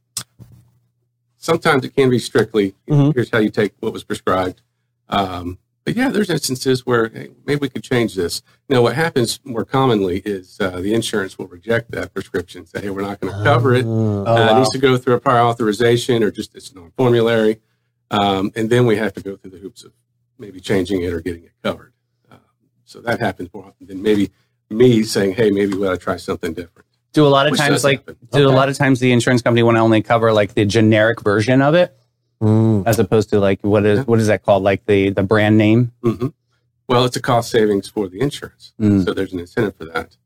Sometimes 1.38 1.86
it 1.86 1.96
can 1.96 2.10
be 2.10 2.20
strictly, 2.20 2.76
Mhm. 2.90 3.14
here's 3.14 3.30
how 3.30 3.40
you 3.40 3.50
take 3.50 3.74
what 3.80 3.94
was 3.94 4.04
prescribed. 4.04 4.62
Um, 5.08 5.58
but 5.90 5.98
yeah, 5.98 6.10
there's 6.10 6.30
instances 6.30 6.86
where 6.86 7.10
hey, 7.10 7.30
maybe 7.48 7.62
we 7.62 7.70
could 7.70 7.84
change 7.84 8.14
this. 8.14 8.44
Now, 8.70 8.84
what 8.84 8.94
happens 8.96 9.40
more 9.44 9.66
commonly 9.66 10.22
is 10.24 10.60
uh, 10.60 10.82
the 10.82 10.94
insurance 10.94 11.40
will 11.40 11.48
reject 11.48 11.90
that 11.92 12.14
prescription, 12.14 12.68
say, 12.68 12.82
hey, 12.82 12.90
we're 12.92 13.02
not 13.02 13.20
going 13.20 13.34
to 13.36 13.44
cover 13.44 13.74
it. 13.74 13.86
Uh, 13.86 13.90
Oh, 13.90 14.26
uh, 14.26 14.52
it 14.52 14.60
needs 14.60 14.70
to 14.70 14.78
go 14.78 14.98
through 14.98 15.16
a 15.16 15.20
prior 15.20 15.42
authorization 15.42 16.22
or 16.22 16.30
just 16.30 16.54
it's 16.56 16.76
non-formulary, 16.76 17.60
um, 18.12 18.52
and 18.56 18.70
then 18.70 18.86
we 18.86 18.98
have 18.98 19.14
to 19.14 19.22
go 19.22 19.36
through 19.36 19.50
the 19.50 19.58
hoops 19.58 19.84
of 19.84 19.92
maybe 20.38 20.60
changing 20.60 21.02
it 21.02 21.12
or 21.12 21.22
getting 21.22 21.44
it 21.44 21.54
covered. 21.64 21.94
Uh, 22.32 22.36
so 22.86 23.02
that 23.02 23.20
happens 23.20 23.50
more 23.52 23.66
often 23.66 23.88
than 23.88 24.04
maybe 24.04 24.30
me 24.70 25.02
saying, 25.02 25.34
"Hey, 25.34 25.50
maybe 25.50 25.74
we 25.74 25.88
ought 25.88 25.92
to 25.92 25.98
try 25.98 26.18
something 26.18 26.54
different." 26.54 26.86
Do 27.14 27.26
a 27.26 27.30
lot 27.30 27.48
of 27.48 27.52
Which 27.52 27.62
times, 27.62 27.84
like, 27.84 28.02
happen. 28.02 28.18
do 28.32 28.48
a 28.48 28.52
lot 28.52 28.70
of 28.70 28.78
times 28.78 29.00
the 29.00 29.12
insurance 29.12 29.42
company 29.42 29.64
want 29.64 29.78
to 29.78 29.82
only 29.82 30.04
cover 30.04 30.32
like 30.32 30.54
the 30.54 30.66
generic 30.66 31.22
version 31.22 31.64
of 31.64 31.74
it, 31.74 31.98
mm. 32.42 32.84
as 32.88 33.00
opposed 33.00 33.30
to 33.30 33.40
like 33.40 33.60
what 33.64 33.86
is 33.86 34.06
what 34.08 34.20
is 34.20 34.28
that 34.28 34.44
called, 34.44 34.64
like 34.64 34.86
the 34.86 35.10
the 35.12 35.24
brand 35.24 35.58
name? 35.58 35.92
hmm 36.04 36.28
Well, 36.88 37.06
it's 37.06 37.16
a 37.16 37.22
cost 37.22 37.52
savings 37.52 37.88
for 37.90 38.08
the 38.08 38.20
insurance, 38.22 38.74
Mm. 38.80 39.06
so 39.06 39.14
there's 39.14 39.34
an 39.34 39.40
incentive 39.40 39.76
for 39.76 39.86
that. 39.86 40.18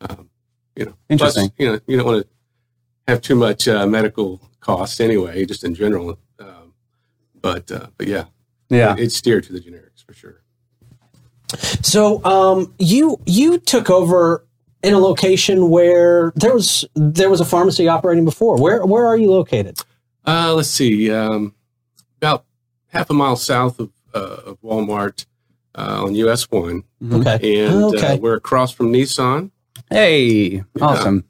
Um, 0.00 0.30
you 0.76 0.84
know, 0.86 0.94
Interesting. 1.08 1.50
Plus, 1.50 1.58
you 1.58 1.66
know, 1.72 1.80
you 1.86 1.96
don't 1.96 2.06
want 2.06 2.22
to 2.22 2.28
have 3.08 3.20
too 3.20 3.34
much 3.34 3.66
uh, 3.68 3.86
medical 3.86 4.40
costs 4.60 5.00
anyway, 5.00 5.44
just 5.44 5.64
in 5.64 5.74
general. 5.74 6.18
Um, 6.38 6.74
but 7.40 7.70
uh, 7.72 7.88
but 7.96 8.06
yeah, 8.06 8.24
Yeah. 8.70 8.92
it, 8.94 9.00
it's 9.00 9.16
steered 9.16 9.44
to 9.44 9.52
the 9.52 9.60
generics 9.60 10.04
for 10.06 10.12
sure. 10.12 10.42
So, 11.82 12.22
um, 12.24 12.74
you 12.78 13.18
you 13.26 13.58
took 13.58 13.88
over 13.90 14.44
in 14.82 14.92
a 14.94 14.98
location 14.98 15.70
where 15.70 16.32
there 16.36 16.52
was 16.52 16.84
there 16.94 17.30
was 17.30 17.40
a 17.40 17.44
pharmacy 17.44 17.88
operating 17.88 18.24
before. 18.24 18.56
Where 18.60 18.84
where 18.84 19.06
are 19.06 19.16
you 19.16 19.30
located? 19.30 19.80
Uh, 20.26 20.52
let's 20.54 20.68
see, 20.68 21.10
um, 21.10 21.54
about 22.18 22.44
half 22.88 23.10
a 23.10 23.14
mile 23.14 23.36
south 23.36 23.78
of, 23.80 23.90
uh, 24.14 24.18
of 24.46 24.60
Walmart 24.62 25.26
uh, 25.74 26.02
on 26.04 26.14
US 26.16 26.50
One, 26.50 26.82
Mhm. 27.02 27.20
Okay. 27.26 27.66
and 27.66 27.84
Okay. 27.94 28.14
uh, 28.14 28.16
we're 28.16 28.34
across 28.36 28.72
from 28.72 28.92
Nissan. 28.92 29.50
Hey, 29.90 30.64
awesome. 30.80 31.24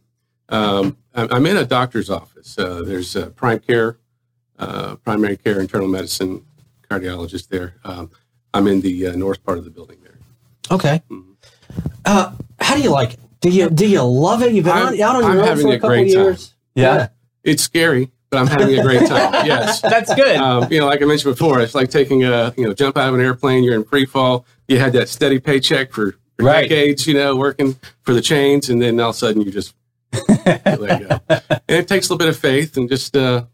Um, 0.49 0.97
I'm 1.15 1.29
I'm 1.31 1.47
in 1.47 1.57
a 1.57 1.65
doctor's 1.65 2.09
office. 2.11 2.57
Uh, 2.59 2.83
there's 2.83 3.15
uh, 3.15 3.27
prime 3.31 3.59
care, 3.59 3.99
uh, 4.59 4.97
primary 4.97 5.37
care, 5.37 5.61
internal 5.61 5.89
medicine, 5.89 6.45
cardiologist 6.91 7.49
there. 7.49 7.75
Um, 7.85 8.11
I'm 8.55 8.67
in 8.67 8.81
the 8.81 9.09
uh, 9.09 9.17
north 9.17 9.45
part 9.45 9.59
of 9.59 9.65
the 9.65 9.71
building 9.71 9.99
there. 10.03 10.19
Okay. 10.71 11.03
Mhm. 11.11 11.35
Uh, 12.07 12.33
how 12.61 12.75
do 12.77 12.81
you 12.83 12.91
like 12.91 13.15
it? 13.15 13.21
Do 13.41 13.51
you 13.51 13.69
do 13.69 13.87
you 13.87 14.03
love 14.03 14.43
it? 14.43 14.53
You've 14.55 14.65
been 14.65 14.73
I'm- 14.75 14.87
on, 14.95 15.01
out 15.01 15.17
on 15.17 15.23
your 15.23 15.31
I'm 15.33 15.39
own 15.41 15.45
having 15.45 15.67
for 15.67 15.73
a 15.73 15.77
a 15.77 15.81
couple 15.81 15.89
great 15.91 16.15
time. 16.15 16.37
Yeah. 16.75 17.09
It's 17.45 17.63
scary, 17.63 18.11
but 18.31 18.39
I'm 18.39 18.47
having 18.47 18.79
a 18.79 18.83
great 18.83 19.07
time. 19.09 19.33
yes. 19.47 19.81
That's 19.81 20.15
good. 20.15 20.37
Um, 20.37 20.71
you 20.71 20.79
know, 20.81 20.87
like 20.87 21.01
I 21.03 21.05
mentioned 21.07 21.35
before, 21.35 21.61
it's 21.61 21.75
like 21.75 21.91
taking 21.91 22.25
a 22.25 22.53
you 22.57 22.65
know 22.67 22.75
jump 22.75 22.97
out 22.97 23.09
of 23.09 23.15
an 23.15 23.21
airplane. 23.21 23.65
You're 23.65 23.75
in 23.75 23.85
free 23.85 24.07
fall. 24.07 24.45
You 24.69 24.79
had 24.79 24.93
that 24.95 25.09
steady 25.09 25.39
paycheck 25.41 25.93
for, 25.93 26.13
for 26.13 26.45
Right. 26.45 26.69
decades. 26.69 27.07
You 27.07 27.15
know, 27.15 27.37
working 27.37 27.77
for 28.03 28.13
the 28.15 28.21
chains, 28.21 28.69
and 28.69 28.81
then 28.83 29.01
all 29.01 29.11
of 29.11 29.17
a 29.17 29.19
sudden 29.19 29.43
you 29.43 29.51
just 29.51 29.75
let 30.29 30.65
go. 30.65 31.21
And 31.29 31.61
it 31.69 31.89
takes 31.89 32.09
a 32.09 32.13
little 32.13 32.19
bit 32.19 32.29
of 32.29 32.39
faith 32.39 32.77
and 32.77 32.89
just 32.89 33.17
uh, 33.17 33.45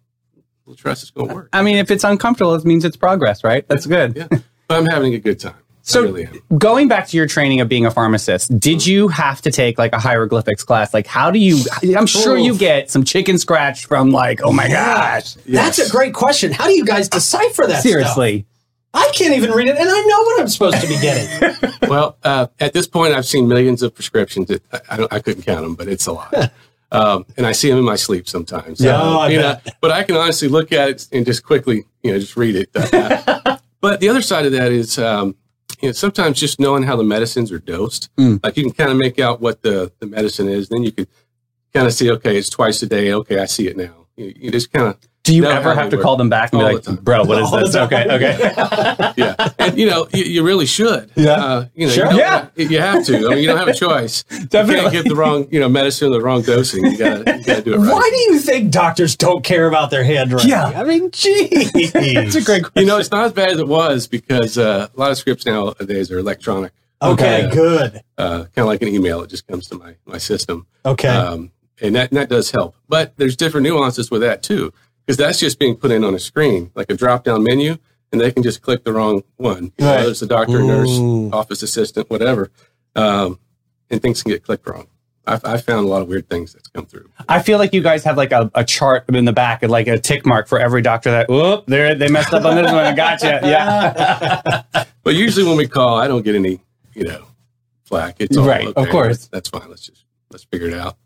we'll 0.66 0.76
trust 0.76 1.02
it's 1.02 1.10
going 1.10 1.28
to 1.28 1.34
work. 1.34 1.48
I 1.52 1.62
mean, 1.62 1.76
if 1.76 1.90
it's 1.90 2.04
uncomfortable, 2.04 2.54
it 2.54 2.64
means 2.64 2.84
it's 2.84 2.96
progress, 2.96 3.42
right? 3.44 3.66
That's 3.68 3.86
good. 3.86 4.16
Yeah, 4.16 4.28
but 4.68 4.78
I'm 4.78 4.86
having 4.86 5.14
a 5.14 5.18
good 5.18 5.40
time. 5.40 5.54
So, 5.86 6.02
really 6.02 6.28
going 6.56 6.88
back 6.88 7.08
to 7.08 7.16
your 7.18 7.26
training 7.26 7.60
of 7.60 7.68
being 7.68 7.84
a 7.84 7.90
pharmacist, 7.90 8.58
did 8.58 8.86
you 8.86 9.08
have 9.08 9.42
to 9.42 9.50
take 9.50 9.78
like 9.78 9.92
a 9.92 9.98
hieroglyphics 9.98 10.64
class? 10.64 10.94
Like, 10.94 11.06
how 11.06 11.30
do 11.30 11.38
you? 11.38 11.62
I'm 11.94 12.06
sure 12.06 12.38
you 12.38 12.56
get 12.56 12.90
some 12.90 13.04
chicken 13.04 13.36
scratch 13.36 13.84
from 13.84 14.10
like, 14.10 14.40
oh 14.42 14.50
my 14.50 14.66
gosh, 14.68 15.34
That's 15.46 15.78
a 15.78 15.90
great 15.90 16.14
question. 16.14 16.52
How 16.52 16.68
do 16.68 16.72
you 16.72 16.86
guys 16.86 17.10
decipher 17.10 17.66
that? 17.66 17.80
stuff? 17.80 17.82
seriously. 17.82 18.46
I 18.94 19.10
can't 19.12 19.34
even 19.34 19.50
read 19.50 19.66
it, 19.66 19.76
and 19.76 19.88
I 19.88 20.00
know 20.06 20.22
what 20.22 20.40
I'm 20.40 20.48
supposed 20.48 20.80
to 20.80 20.86
be 20.86 20.98
getting. 21.00 21.70
Well, 21.88 22.16
uh, 22.24 22.46
at 22.60 22.72
this 22.72 22.86
point, 22.86 23.12
I've 23.12 23.26
seen 23.26 23.46
millions 23.46 23.82
of 23.82 23.94
prescriptions. 23.94 24.48
It, 24.48 24.62
I, 24.72 24.80
I, 24.88 24.96
don't, 24.96 25.12
I 25.12 25.20
couldn't 25.20 25.42
count 25.42 25.60
them, 25.60 25.74
but 25.74 25.86
it's 25.86 26.06
a 26.06 26.12
lot. 26.12 26.32
um, 26.92 27.26
and 27.36 27.46
I 27.46 27.52
see 27.52 27.68
them 27.68 27.78
in 27.78 27.84
my 27.84 27.96
sleep 27.96 28.26
sometimes. 28.26 28.80
Yeah, 28.80 28.98
oh, 28.98 29.18
I 29.18 29.28
you 29.28 29.38
know, 29.38 29.60
but 29.82 29.90
I 29.90 30.02
can 30.02 30.16
honestly 30.16 30.48
look 30.48 30.72
at 30.72 30.88
it 30.88 31.08
and 31.12 31.26
just 31.26 31.44
quickly, 31.44 31.84
you 32.02 32.12
know, 32.12 32.18
just 32.18 32.38
read 32.38 32.56
it. 32.56 32.70
Uh, 32.74 33.58
but 33.82 34.00
the 34.00 34.08
other 34.08 34.22
side 34.22 34.46
of 34.46 34.52
that 34.52 34.72
is, 34.72 34.98
um, 34.98 35.36
you 35.80 35.88
know, 35.88 35.92
sometimes 35.92 36.38
just 36.40 36.58
knowing 36.60 36.82
how 36.84 36.96
the 36.96 37.04
medicines 37.04 37.50
are 37.52 37.58
dosed, 37.58 38.08
Mm. 38.16 38.40
like 38.42 38.56
you 38.56 38.64
can 38.64 38.72
kind 38.72 38.90
of 38.90 38.96
make 38.96 39.18
out 39.18 39.40
what 39.40 39.62
the, 39.62 39.92
the 40.00 40.06
medicine 40.06 40.48
is. 40.48 40.68
Then 40.68 40.82
you 40.82 40.92
could 40.92 41.08
kind 41.72 41.86
of 41.86 41.92
see, 41.92 42.10
okay, 42.12 42.36
it's 42.36 42.48
twice 42.50 42.82
a 42.82 42.86
day. 42.86 43.12
Okay, 43.12 43.38
I 43.38 43.46
see 43.46 43.66
it 43.68 43.76
now. 43.76 44.06
You, 44.16 44.32
you 44.36 44.50
just 44.50 44.72
kind 44.72 44.86
of 44.88 44.98
Do 45.24 45.34
you 45.34 45.40
know 45.40 45.50
ever 45.50 45.74
have 45.74 45.88
to 45.90 45.96
call 45.96 46.16
them 46.16 46.28
back 46.28 46.52
and 46.52 46.60
be 46.60 46.64
like, 46.90 47.00
bro, 47.02 47.24
what 47.24 47.38
is 47.42 47.50
All 47.50 47.58
this? 47.60 47.74
Okay, 47.74 48.04
okay. 48.08 49.12
yeah, 49.16 49.48
and 49.58 49.78
you 49.78 49.88
know, 49.88 50.06
you, 50.12 50.22
you 50.24 50.42
really 50.44 50.66
should. 50.66 51.10
Yeah. 51.16 51.32
uh, 51.32 51.66
you 51.74 51.86
know, 51.86 51.92
Sure. 51.94 52.12
you, 52.12 52.18
Yeah. 52.18 52.48
you 52.56 52.78
have 52.78 53.06
to. 53.06 53.16
I 53.16 53.30
mean, 53.30 53.38
you 53.38 53.46
don't 53.46 53.56
have 53.56 53.68
a 53.68 53.72
choice. 53.74 54.24
You 54.30 54.44
Definitely. 54.46 54.82
can't 54.82 54.92
give 54.92 55.04
the 55.06 55.16
wrong, 55.16 55.48
you 55.50 55.58
know, 55.60 55.68
medicine 55.70 56.10
the 56.12 56.20
wrong 56.20 56.42
dosing. 56.42 56.84
You 56.84 56.98
gotta, 56.98 57.38
you 57.38 57.44
gotta 57.44 57.62
do 57.62 57.72
it 57.74 57.78
right. 57.78 57.92
Why 57.92 58.10
do 58.10 58.32
you 58.32 58.38
think 58.38 58.70
doctors 58.70 59.16
don't 59.16 59.42
care 59.42 59.66
about 59.66 59.90
their 59.90 60.04
handwriting? 60.04 60.50
Yeah. 60.50 60.66
I 60.78 60.84
mean, 60.84 61.10
geez. 61.10 61.72
That's 61.92 62.34
a 62.34 62.42
great 62.42 62.62
question. 62.64 62.72
You 62.82 62.84
know, 62.86 62.98
it's 62.98 63.10
not 63.10 63.24
as 63.24 63.32
bad 63.32 63.48
as 63.50 63.58
it 63.58 63.66
was 63.66 64.06
because 64.06 64.58
uh, 64.58 64.88
a 64.94 65.00
lot 65.00 65.10
of 65.10 65.16
scripts 65.16 65.46
nowadays 65.46 66.10
are 66.12 66.18
electronic. 66.18 66.72
Okay, 67.02 67.46
Okay. 67.46 67.54
good. 67.54 68.00
Uh, 68.18 68.38
kind 68.44 68.58
of 68.58 68.66
like 68.66 68.82
an 68.82 68.88
email, 68.88 69.22
it 69.22 69.30
just 69.30 69.46
comes 69.46 69.68
to 69.68 69.74
my 69.76 69.96
my 70.06 70.18
system, 70.18 70.66
Okay. 70.86 71.08
um, 71.08 71.50
and 71.80 71.94
that 71.96 72.10
and 72.10 72.18
that 72.18 72.28
does 72.28 72.50
help. 72.50 72.76
But 72.88 73.14
there's 73.16 73.36
different 73.36 73.64
nuances 73.66 74.10
with 74.10 74.20
that 74.22 74.42
too, 74.42 74.72
because 75.06 75.16
that's 75.16 75.38
just 75.38 75.58
being 75.58 75.76
put 75.76 75.90
in 75.90 76.04
on 76.04 76.14
a 76.14 76.18
screen, 76.18 76.70
like 76.74 76.90
a 76.90 76.94
drop 76.94 77.24
down 77.24 77.42
menu, 77.42 77.76
and 78.12 78.20
they 78.20 78.30
can 78.30 78.42
just 78.42 78.62
click 78.62 78.84
the 78.84 78.92
wrong 78.92 79.22
one. 79.36 79.64
You 79.64 79.84
know, 79.84 79.86
Right. 79.90 79.96
Whether 79.98 80.10
it's 80.10 80.22
a 80.22 80.26
doctor, 80.26 80.62
nurse, 80.62 80.90
Mm. 80.90 81.32
office 81.32 81.62
assistant, 81.62 82.08
whatever, 82.10 82.50
um, 82.96 83.38
and 83.90 84.00
things 84.00 84.22
can 84.22 84.32
get 84.32 84.42
clicked 84.44 84.68
wrong. 84.68 84.86
I've, 85.26 85.42
I've 85.44 85.64
found 85.64 85.86
a 85.86 85.88
lot 85.88 86.02
of 86.02 86.08
weird 86.08 86.28
things 86.28 86.52
that's 86.52 86.68
come 86.68 86.84
through. 86.84 87.08
I 87.28 87.40
feel 87.40 87.56
like 87.58 87.72
you 87.72 87.80
guys 87.82 88.04
have 88.04 88.18
like 88.18 88.30
a, 88.30 88.50
a 88.54 88.62
chart 88.62 89.04
in 89.08 89.24
the 89.24 89.32
back, 89.32 89.62
and 89.62 89.72
like 89.72 89.86
a 89.86 89.98
tick 89.98 90.26
mark 90.26 90.48
for 90.48 90.58
every 90.58 90.82
doctor 90.82 91.10
that, 91.12 91.28
whoop, 91.30 91.64
there 91.66 91.94
they 91.94 92.08
messed 92.08 92.32
up 92.34 92.44
on 92.44 92.56
this 92.56 92.70
one. 92.70 92.84
I 92.84 92.94
gotcha. 92.94 93.40
Yeah. 93.44 94.84
But 95.02 95.14
usually 95.14 95.46
when 95.46 95.56
we 95.56 95.66
call, 95.66 95.96
I 95.98 96.08
don't 96.08 96.22
get 96.22 96.34
any, 96.34 96.60
you 96.94 97.04
know, 97.04 97.24
flack. 97.84 98.16
It's 98.18 98.36
all 98.36 98.46
Right, 98.46 98.66
of 98.68 98.88
course. 98.90 99.26
That's 99.28 99.48
fine. 99.48 99.68
Let's 99.68 99.86
just 99.86 100.04
let's 100.30 100.44
figure 100.44 100.68
it 100.68 100.74
out. 100.74 100.96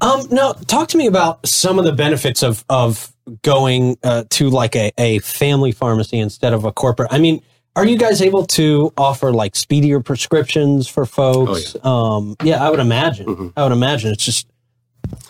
Um, 0.00 0.26
now, 0.30 0.52
talk 0.52 0.88
to 0.88 0.98
me 0.98 1.06
about 1.06 1.46
some 1.46 1.78
of 1.78 1.84
the 1.84 1.92
benefits 1.92 2.42
of 2.42 2.64
of 2.68 3.12
going 3.42 3.96
uh, 4.04 4.24
to 4.30 4.50
like 4.50 4.76
a, 4.76 4.92
a 4.98 5.18
family 5.20 5.72
pharmacy 5.72 6.18
instead 6.18 6.52
of 6.52 6.64
a 6.64 6.72
corporate. 6.72 7.08
I 7.12 7.18
mean, 7.18 7.42
are 7.74 7.84
you 7.84 7.98
guys 7.98 8.22
able 8.22 8.46
to 8.48 8.92
offer 8.96 9.32
like 9.32 9.56
speedier 9.56 10.00
prescriptions 10.00 10.86
for 10.88 11.04
folks? 11.06 11.76
Um, 11.84 12.36
yeah, 12.42 12.64
I 12.64 12.70
would 12.70 12.80
imagine. 12.80 13.26
Mhm. 13.26 13.52
I 13.56 13.64
would 13.64 13.72
imagine 13.72 14.12
it's 14.12 14.24
just 14.24 14.46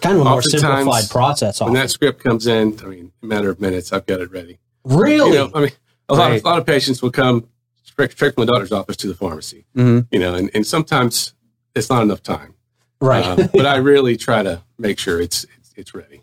kind 0.03 0.15
of 0.17 0.21
a 0.21 0.25
more 0.25 0.39
Oftentimes, 0.39 0.63
simplified 0.85 1.11
process. 1.11 1.61
When 1.61 1.73
that 1.75 1.91
script 1.91 2.23
comes 2.23 2.47
in, 2.47 2.79
I 2.85 2.87
mean, 2.87 3.13
a 3.23 3.27
matter 3.27 3.51
of 3.51 3.61
minutes, 3.61 3.93
I've 3.93 4.07
got 4.07 4.21
it 4.21 4.31
ready. 4.31 4.59
really? 4.85 5.31
You 5.31 5.45
know, 5.47 5.51
I 5.55 5.61
mean, 5.63 5.71
a 6.09 6.15
lot 6.15 6.29
Right. 6.31 6.37
of 6.39 6.45
a 6.45 6.49
lot 6.49 6.59
of 6.59 6.67
patients 6.67 7.03
will 7.03 7.11
come 7.11 7.49
straight, 7.83 8.13
straight 8.13 8.35
from 8.35 8.45
the 8.47 8.53
doctor's 8.53 8.73
office 8.73 8.97
to 8.99 9.09
the 9.09 9.15
pharmacy. 9.15 9.65
Mhm. 9.75 10.07
You 10.13 10.19
know, 10.21 10.35
and, 10.35 10.51
and 10.55 10.67
sometimes 10.67 11.33
it's 11.75 11.89
not 11.91 12.03
enough 12.03 12.23
time. 12.23 12.55
Right. 13.01 13.25
Um, 13.25 13.49
but 13.53 13.67
I 13.67 13.77
really 13.77 14.17
try 14.17 14.43
to 14.43 14.63
make 14.79 14.99
sure 14.99 15.21
it's 15.21 15.45
it's, 15.59 15.73
it's 15.77 15.95
ready. 15.95 16.23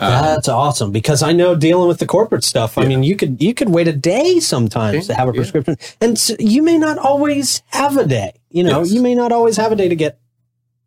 Um, 0.00 0.10
That's 0.10 0.48
awesome 0.48 0.90
because 0.90 1.22
I 1.22 1.32
know 1.32 1.54
dealing 1.54 1.86
with 1.86 1.98
the 2.00 2.06
corporate 2.06 2.42
stuff. 2.42 2.76
I 2.76 2.82
Yeah. 2.82 2.88
mean, 2.88 3.02
you 3.04 3.14
could 3.16 3.40
you 3.40 3.54
could 3.54 3.68
wait 3.68 3.86
a 3.86 3.92
day 3.92 4.40
sometimes 4.40 5.06
to 5.06 5.14
have 5.14 5.28
a 5.28 5.32
yeah. 5.32 5.36
prescription, 5.36 5.76
and 6.00 6.18
so 6.18 6.34
you 6.40 6.62
may 6.62 6.78
not 6.78 6.98
always 6.98 7.62
have 7.68 7.96
a 7.96 8.04
day. 8.06 8.32
You 8.50 8.64
know, 8.64 8.80
Yes. 8.80 8.92
you 8.92 9.00
may 9.02 9.14
not 9.14 9.30
always 9.30 9.56
have 9.56 9.70
a 9.70 9.76
day 9.76 9.88
to 9.88 9.94
get 9.96 10.18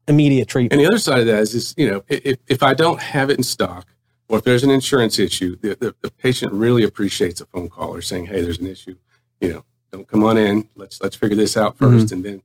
immediate 0.07 0.47
treatment. 0.47 0.73
And 0.73 0.81
the 0.81 0.87
other 0.87 0.99
side 0.99 1.19
of 1.19 1.25
that 1.27 1.39
is, 1.39 1.53
is 1.53 1.73
you 1.77 1.89
know, 1.89 2.03
if, 2.07 2.37
if 2.47 2.63
I 2.63 2.73
don't 2.73 3.01
have 3.01 3.29
it 3.29 3.37
in 3.37 3.43
stock, 3.43 3.87
or 4.29 4.37
if 4.39 4.43
there's 4.43 4.63
an 4.63 4.69
insurance 4.71 5.19
issue, 5.19 5.55
the, 5.61 5.75
the, 5.75 5.95
the 6.01 6.11
patient 6.11 6.51
really 6.53 6.83
appreciates 6.83 7.39
a 7.41 7.45
phone 7.45 7.69
call 7.69 7.93
or 7.93 8.01
saying, 8.01 8.25
"Hey, 8.27 8.41
there's 8.41 8.59
an 8.59 8.67
issue. 8.67 8.95
You 9.39 9.53
know, 9.53 9.65
don't 9.91 10.07
come 10.07 10.23
on 10.25 10.37
in. 10.37 10.67
Let's 10.75 11.01
let's 11.01 11.15
figure 11.15 11.37
this 11.37 11.55
out 11.55 11.77
1st 11.77 12.11
and 12.11 12.23
then 12.25 12.41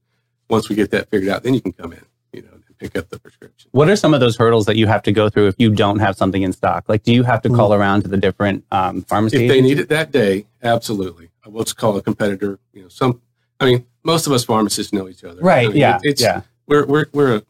once 0.49 0.69
we 0.69 0.77
get 0.77 0.91
that 0.93 1.11
figured 1.11 1.33
out, 1.33 1.43
then 1.43 1.55
you 1.55 1.61
can 1.61 1.73
come 1.73 1.93
in. 1.93 2.05
You 2.33 2.43
know, 2.43 2.49
pick 2.83 2.97
up 2.97 3.09
the 3.11 3.19
prescription. 3.19 3.69
What 3.73 3.89
are 3.89 3.97
some 3.97 4.13
of 4.15 4.21
those 4.21 4.37
hurdles 4.37 4.67
that 4.67 4.77
you 4.77 4.87
have 4.87 5.03
to 5.05 5.13
go 5.13 5.29
through 5.29 5.47
if 5.49 5.55
you 5.59 5.71
don't 5.75 6.01
have 6.01 6.17
something 6.17 6.43
in 6.43 6.53
stock? 6.53 6.89
Like, 6.89 7.03
do 7.05 7.13
you 7.13 7.23
have 7.23 7.41
to 7.43 7.49
call 7.49 7.73
around 7.73 8.03
to 8.03 8.09
the 8.09 8.17
different 8.17 8.65
um, 8.73 9.03
pharmacies? 9.03 9.41
If 9.43 9.49
they 9.49 9.61
need 9.61 9.79
it 9.79 9.89
that 9.91 10.11
day, 10.11 10.47
absolutely. 10.63 11.31
I 11.45 11.49
will 11.49 11.65
just 11.65 11.77
call 11.77 11.97
a 11.97 12.03
competitor. 12.03 12.59
You 12.73 12.83
know, 12.83 12.89
some. 12.89 13.21
I 13.61 13.67
mean, 13.67 13.87
most 14.03 14.27
of 14.27 14.33
us 14.33 14.45
pharmacists 14.45 14.93
know 14.93 15.09
each 15.09 15.23
other. 15.25 15.41
Right, 15.41 15.67
I 15.67 15.69
mean, 15.69 15.77
yeah, 15.77 15.97
it- 16.03 16.11
it's, 16.11 16.23
yeah. 16.23 16.43
We're 16.67 16.85
we're 16.87 17.07
we're 17.13 17.37
a, 17.37 17.43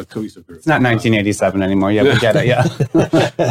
a 0.00 0.04
cohesive 0.04 0.46
group. 0.46 0.58
It's 0.58 0.66
not 0.66 0.82
1987 0.82 1.62
anymore. 1.62 1.92
Yeah, 1.92 2.02
we 2.04 2.18
get 2.18 2.36
it. 2.36 2.46
Yeah. 2.46 2.64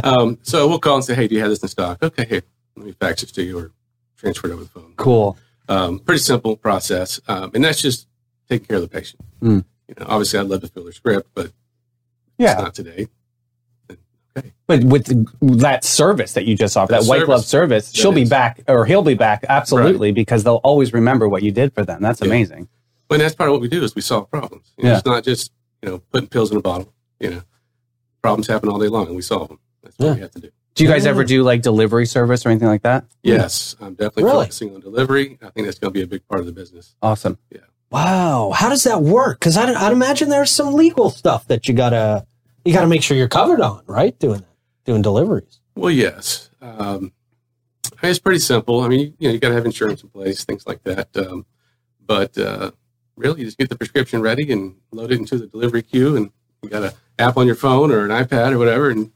Um, 0.04 0.38
so 0.44 0.68
we'll 0.68 0.80
call 0.80 0.96
and 0.96 1.04
say, 1.06 1.14
"Hey, 1.16 1.28
do 1.28 1.36
you 1.36 1.42
have 1.42 1.50
this 1.50 1.62
in 1.62 1.68
stock?" 1.70 2.00
Okay, 2.04 2.26
here, 2.26 2.42
let 2.76 2.86
me 2.86 2.92
fax 2.94 3.24
it 3.24 3.28
to 3.34 3.44
you 3.44 3.58
or 3.60 3.72
transfer 4.18 4.48
it 4.48 4.54
over 4.54 4.64
the 4.64 4.70
phone. 4.70 4.94
cool. 4.98 5.38
Um, 5.68 6.00
pretty 6.00 6.20
simple 6.20 6.56
process, 6.56 7.20
um, 7.28 7.52
and 7.54 7.64
that's 7.64 7.82
just 7.82 8.08
taking 8.50 8.66
care 8.68 8.78
of 8.78 8.82
the 8.82 8.88
patient. 8.88 9.22
Mm. 9.42 9.66
You 9.90 9.96
know, 10.00 10.06
obviously, 10.08 10.40
I'd 10.40 10.46
love 10.48 10.62
to 10.62 10.68
fill 10.68 10.84
their 10.84 10.94
script, 10.94 11.30
but 11.34 11.48
it's 11.48 11.54
Yeah. 12.38 12.54
not 12.54 12.74
today. 12.76 13.08
But 14.68 14.84
with 14.84 15.28
that 15.60 15.84
service 15.84 16.34
that 16.34 16.46
you 16.46 16.56
just 16.56 16.78
offered, 16.78 16.94
that 16.94 17.02
That 17.02 17.10
white 17.10 17.26
glove 17.26 17.44
service. 17.44 17.88
service, 17.88 17.92
she'll 17.94 18.12
be 18.14 18.24
back 18.24 18.62
or 18.68 18.86
he'll 18.86 19.02
be 19.02 19.16
back 19.16 19.44
absolutely 19.50 20.12
because 20.12 20.44
they'll 20.44 20.62
always 20.64 20.94
remember 20.94 21.28
what 21.28 21.42
you 21.44 21.52
did 21.52 21.74
for 21.74 21.84
them. 21.84 22.02
That's 22.02 22.22
Yeah. 22.22 22.28
amazing. 22.28 22.70
And 23.10 23.20
that's 23.22 23.34
part 23.36 23.50
of 23.50 23.54
what 23.54 23.62
we 23.62 23.68
do 23.68 23.84
is 23.84 23.96
we 23.96 24.02
solve 24.02 24.30
problems. 24.30 24.72
You 24.78 24.84
know, 24.84 24.90
Yeah. 24.92 24.98
It's 24.98 25.06
not 25.06 25.24
just 25.24 25.52
you 25.82 25.90
know 25.90 25.98
putting 26.12 26.30
pills 26.30 26.52
in 26.52 26.58
a 26.58 26.62
bottle. 26.62 26.94
You 27.20 27.32
know, 27.32 27.42
problems 28.22 28.48
happen 28.48 28.70
all 28.70 28.78
day 28.80 28.88
long, 28.88 29.08
and 29.08 29.16
we 29.16 29.24
solve 29.24 29.48
them. 29.50 29.60
That's 29.82 29.98
what 29.98 30.06
Yeah. 30.06 30.14
we 30.14 30.20
have 30.22 30.32
to 30.32 30.40
do. 30.40 30.50
Do 30.76 30.84
you 30.84 30.90
guys 30.90 31.04
Yeah. 31.06 31.10
ever 31.10 31.24
do 31.26 31.42
like 31.44 31.62
delivery 31.64 32.06
service 32.06 32.46
or 32.46 32.50
anything 32.50 32.68
like 32.70 32.84
that? 32.84 33.06
Yes, 33.24 33.76
I'm 33.82 33.94
definitely 33.96 34.26
Really? 34.26 34.46
focusing 34.46 34.76
on 34.76 34.80
delivery. 34.82 35.40
I 35.42 35.50
think 35.50 35.66
that's 35.68 35.80
going 35.80 35.92
to 35.92 35.98
be 35.98 36.04
a 36.04 36.08
big 36.08 36.26
part 36.28 36.40
of 36.40 36.46
the 36.46 36.54
business. 36.54 36.96
Awesome. 37.02 37.40
Wow, 37.92 38.52
how 38.56 38.70
does 38.70 38.84
that 38.84 39.02
work? 39.02 39.40
Because 39.40 39.58
I'd, 39.58 39.70
I'd 39.76 39.92
imagine 39.92 40.30
there's 40.30 40.52
some 40.52 40.74
legal 40.74 41.10
stuff 41.10 41.48
that 41.48 41.68
you 41.68 41.74
gotta 41.74 42.26
you 42.64 42.74
gotta 42.74 42.88
make 42.88 43.02
sure 43.02 43.18
you're 43.18 43.28
covered 43.28 43.62
on, 43.62 43.82
right? 43.88 44.18
Doing 44.20 44.42
that, 44.42 44.56
doing 44.86 45.02
deliveries. 45.02 45.60
Well, 45.76 45.92
yes. 45.92 46.50
Um, 46.62 47.12
I 48.02 48.06
mean, 48.06 48.12
it's 48.12 48.20
pretty 48.20 48.40
simple. 48.40 48.82
I 48.82 48.88
mean, 48.90 49.00
you, 49.00 49.14
you 49.18 49.28
know, 49.30 49.34
you 49.34 49.40
got 49.40 49.50
to 49.50 49.56
have 49.56 49.66
insurance 49.66 50.04
in 50.04 50.10
place, 50.10 50.44
things 50.46 50.68
like 50.68 50.84
that. 50.84 51.16
Um, 51.18 51.46
but 52.06 52.38
uh, 52.38 52.72
really, 53.16 53.40
you 53.40 53.46
just 53.46 53.58
get 53.58 53.70
the 53.70 53.78
prescription 53.78 54.22
ready 54.22 54.52
and 54.52 54.76
load 54.92 55.12
it 55.12 55.20
into 55.20 55.38
the 55.38 55.48
delivery 55.48 55.82
queue, 55.82 56.16
and 56.16 56.32
you 56.62 56.70
got 56.70 56.84
an 56.84 56.92
app 57.18 57.38
on 57.38 57.46
your 57.48 57.56
phone 57.56 57.92
or 57.92 58.04
an 58.06 58.12
iPad 58.12 58.52
or 58.52 58.58
whatever, 58.58 58.90
and 58.90 59.12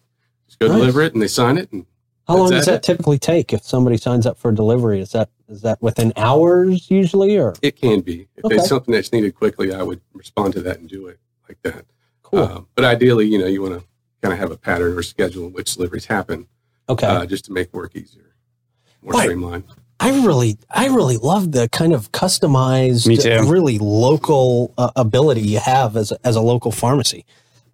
just 0.47 0.59
go 0.59 0.67
Nice. 0.67 0.77
deliver 0.77 1.01
it, 1.01 1.13
and 1.13 1.21
they 1.21 1.27
sign 1.27 1.57
it. 1.57 1.71
And 1.71 1.85
How 2.27 2.37
long 2.37 2.49
does 2.49 2.65
that 2.65 2.75
it. 2.75 2.83
typically 2.83 3.19
take 3.19 3.53
if 3.53 3.63
somebody 3.63 3.97
signs 3.97 4.25
up 4.25 4.37
for 4.37 4.51
delivery? 4.51 4.99
Is 5.01 5.11
that 5.11 5.29
is 5.53 5.61
that 5.61 5.81
within 5.81 6.11
hours 6.17 6.89
usually, 6.89 7.37
or 7.37 7.53
it 7.61 7.75
can 7.75 8.01
be 8.01 8.27
if 8.35 8.45
Okay. 8.45 8.55
it's 8.55 8.67
something 8.67 8.93
that's 8.93 9.13
needed 9.13 9.35
quickly, 9.35 9.73
I 9.73 9.83
would 9.83 10.01
respond 10.13 10.53
to 10.53 10.61
that 10.61 10.79
and 10.79 10.89
do 10.89 11.07
it 11.07 11.19
like 11.47 11.59
that. 11.61 11.85
cool? 12.23 12.39
Um, 12.39 12.67
but 12.75 12.83
ideally, 12.83 13.27
you 13.27 13.37
know, 13.37 13.45
you 13.45 13.61
want 13.61 13.79
to 13.79 13.85
kind 14.21 14.33
of 14.33 14.39
have 14.39 14.51
a 14.51 14.57
pattern 14.57 14.97
or 14.97 15.03
schedule 15.03 15.45
in 15.45 15.53
which 15.53 15.75
deliveries 15.75 16.05
happen, 16.05 16.47
okay, 16.89 17.05
uh, 17.07 17.25
just 17.25 17.45
to 17.45 17.53
make 17.53 17.71
work 17.73 17.95
easier, 17.95 18.35
more 19.01 19.13
Right. 19.13 19.23
streamlined. 19.23 19.65
I 19.99 20.09
really, 20.25 20.57
I 20.69 20.87
really 20.87 21.17
love 21.17 21.51
the 21.53 21.69
kind 21.69 21.93
of 21.93 22.11
customized, 22.11 23.07
really 23.49 23.77
local 23.79 24.73
uh, 24.77 24.89
ability 24.95 25.41
you 25.41 25.59
have 25.59 25.95
as 25.95 26.11
a, 26.11 26.17
as 26.27 26.35
a 26.35 26.41
local 26.41 26.71
pharmacy. 26.71 27.25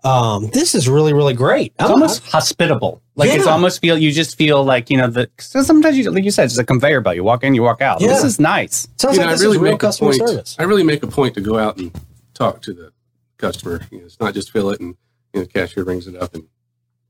Um, 0.04 0.48
this 0.52 0.76
is 0.76 0.88
really, 0.88 1.14
really 1.14 1.34
great. 1.34 1.74
It's 1.76 1.82
I'm- 1.84 1.92
almost 1.92 2.24
hospitable. 2.26 3.02
Like 3.16 3.32
it's 3.32 3.48
almost 3.48 3.82
feel 3.82 3.98
you 3.98 4.14
just 4.14 4.38
feel 4.38 4.64
like 4.64 4.90
you 4.90 4.96
know 4.96 5.08
the 5.08 5.28
cause 5.38 5.68
sometimes 5.68 5.98
you 5.98 6.10
like 6.10 6.24
you 6.24 6.32
said 6.32 6.46
it's 6.46 6.58
a 6.58 6.64
conveyor 6.64 7.02
belt. 7.02 7.18
You 7.18 7.24
walk 7.26 7.44
in, 7.44 7.54
you 7.54 7.62
walk 7.64 7.82
out. 7.82 8.00
Yeah. 8.00 8.08
This 8.08 8.24
is 8.24 8.40
nice. 8.40 8.88
sounds 8.98 9.18
You 9.18 9.24
like 9.24 9.28
know, 9.28 9.32
this 9.34 9.42
is 9.42 9.48
real 9.58 9.62
make 9.64 9.74
a 9.74 9.78
customer 9.78 10.12
point- 10.12 10.30
service. 10.30 10.56
I 10.58 10.64
really 10.64 10.84
make 10.84 11.04
a 11.04 11.08
point 11.08 11.34
to 11.36 11.42
go 11.42 11.58
out 11.60 11.76
and 11.78 11.92
talk 12.34 12.62
to 12.62 12.74
the 12.74 12.94
customer. 13.38 13.82
You 13.92 14.00
know, 14.00 14.06
it's 14.06 14.20
not 14.22 14.34
just 14.34 14.52
fill 14.52 14.70
it 14.70 14.80
and 14.80 14.96
you 15.34 15.42
know, 15.42 15.46
the 15.46 15.52
cashier 15.52 15.84
brings 15.84 16.08
it 16.08 16.16
up 16.16 16.34
and 16.34 16.46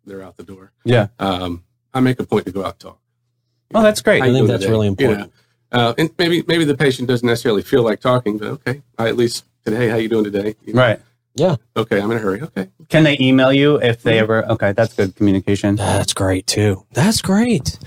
they're 0.06 0.24
out 0.24 0.38
the 0.38 0.44
door. 0.44 0.72
Yeah. 0.84 1.10
Um, 1.20 1.64
I 1.94 2.00
make 2.00 2.20
a 2.20 2.24
point 2.26 2.46
to 2.48 2.52
go 2.52 2.62
out 2.66 2.72
and 2.74 2.80
talk. 2.80 3.00
Oh, 3.76 3.84
that's 3.84 4.02
great. 4.02 4.22
How 4.24 4.30
I 4.30 4.34
think 4.34 4.48
that's 4.48 4.62
today? 4.64 4.72
really 4.72 4.88
You 4.88 4.96
know, 4.96 5.04
important. 5.12 5.34
uh, 5.72 5.94
and 6.00 6.10
maybe 6.18 6.44
maybe 6.48 6.66
the 6.66 6.76
patient 6.76 7.08
doesn't 7.08 7.28
necessarily 7.28 7.62
feel 7.62 7.84
like 7.84 8.00
talking, 8.00 8.40
but 8.40 8.48
okay, 8.48 8.82
I, 8.98 9.10
at 9.10 9.16
least 9.16 9.46
said, 9.64 9.76
"Hey, 9.76 9.90
how 9.90 9.98
you 9.98 10.10
doing 10.10 10.24
today? 10.24 10.56
You 10.66 10.74
know, 10.74 10.82
Right. 10.82 11.00
Yeah. 11.36 11.56
Okay, 11.78 12.02
I'm 12.02 12.12
in 12.12 12.18
a 12.18 12.20
hurry. 12.20 12.42
Okay. 12.42 12.70
Can 12.90 13.04
they 13.04 13.18
email 13.20 13.54
you 13.54 13.76
if 13.78 14.02
they 14.04 14.20
ever? 14.20 14.46
Okay, 14.46 14.74
that's 14.74 14.94
good 14.94 15.16
communication. 15.16 15.76
That's 15.76 16.14
great 16.14 16.48
too. 16.48 16.86
That's 16.92 17.22
great. 17.22 17.78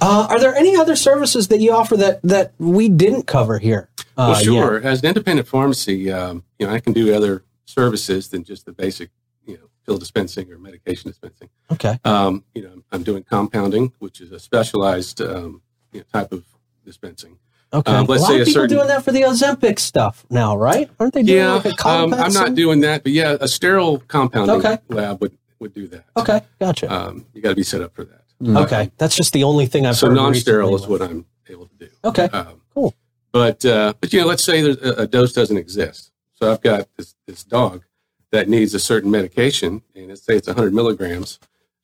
Uh, 0.00 0.26
are 0.28 0.38
there 0.38 0.54
any 0.54 0.76
other 0.76 0.96
services 0.96 1.48
that 1.48 1.60
you 1.60 1.72
offer 1.72 1.96
that 1.96 2.20
that 2.22 2.52
we 2.58 2.88
didn't 2.88 3.26
cover 3.26 3.58
here? 3.58 3.88
Well, 4.16 4.32
Uh, 4.32 4.40
sure. 4.40 4.80
As 4.82 5.00
an 5.02 5.08
independent 5.08 5.48
pharmacy, 5.48 6.10
um, 6.12 6.42
you 6.58 6.66
know, 6.66 6.72
I 6.72 6.80
can 6.80 6.92
do 6.92 7.14
other 7.14 7.44
services 7.66 8.28
than 8.28 8.42
just 8.44 8.66
the 8.66 8.72
basic, 8.72 9.10
you 9.46 9.54
know, 9.56 9.68
pill 9.86 9.96
dispensing 9.98 10.50
or 10.52 10.58
medication 10.58 11.08
dispensing. 11.10 11.48
Okay. 11.70 11.98
Um, 12.04 12.44
you 12.54 12.62
know, 12.62 12.82
I'm 12.92 13.04
doing 13.04 13.22
compounding, 13.22 13.92
which 14.00 14.20
is 14.20 14.32
a 14.32 14.40
specialized 14.40 15.20
um, 15.20 15.62
you 15.92 16.00
know, 16.00 16.04
type 16.12 16.32
of 16.32 16.44
dispensing. 16.84 17.38
Okay. 17.72 17.92
Um, 17.92 18.06
a 18.06 18.08
let's 18.08 18.22
lot 18.22 18.28
say 18.28 18.34
of 18.36 18.40
a 18.42 18.44
people 18.46 18.62
certain- 18.62 18.76
doing 18.76 18.88
that 18.88 19.04
for 19.04 19.12
the 19.12 19.22
Ozempic 19.22 19.78
stuff 19.78 20.24
now, 20.30 20.56
right? 20.56 20.88
Aren't 20.98 21.14
they 21.14 21.22
doing 21.22 21.38
Yeah, 21.38 21.52
like 21.54 21.66
a 21.84 21.88
um. 21.88 22.14
I'm 22.14 22.32
not 22.32 22.54
doing 22.54 22.80
that, 22.80 23.02
but 23.02 23.12
yeah, 23.12 23.36
a 23.40 23.48
sterile 23.48 23.98
compounding 24.08 24.56
Okay. 24.56 24.78
lab 24.88 25.20
would, 25.20 25.36
would 25.58 25.74
do 25.74 25.86
that. 25.88 26.04
Okay, 26.16 26.40
gotcha. 26.60 26.90
Um, 26.92 27.26
you 27.34 27.42
got 27.42 27.50
to 27.50 27.54
be 27.56 27.62
set 27.62 27.82
up 27.82 27.94
for 27.94 28.04
that. 28.04 28.22
okay, 28.62 28.90
that's 28.96 29.14
just 29.16 29.32
the 29.34 29.44
only 29.44 29.66
thing 29.66 29.84
I've 29.84 29.96
So 29.96 30.06
heard 30.08 30.14
non-sterile 30.16 30.74
is 30.76 30.86
with- 30.86 31.00
what 31.02 31.10
I'm 31.10 31.26
able 31.48 31.66
to 31.66 31.74
do. 31.76 31.88
Okay, 32.04 32.24
Um, 32.32 32.62
cool. 32.74 32.94
But 33.32 33.64
uh, 33.66 33.92
but 34.00 34.12
you 34.12 34.20
know, 34.20 34.26
let's 34.26 34.42
say 34.44 34.62
there's 34.62 34.78
a, 34.82 35.02
a 35.02 35.06
dose 35.06 35.32
doesn't 35.34 35.56
exist. 35.58 36.10
So 36.34 36.50
I've 36.50 36.62
got 36.62 36.88
this 36.96 37.14
this 37.26 37.44
dog 37.44 37.82
that 38.30 38.48
needs 38.48 38.72
a 38.72 38.78
certain 38.78 39.10
medication, 39.10 39.82
and 39.94 40.08
let's 40.08 40.22
say 40.22 40.36
it's 40.36 40.46
100 40.48 40.72
milligrams 40.72 41.38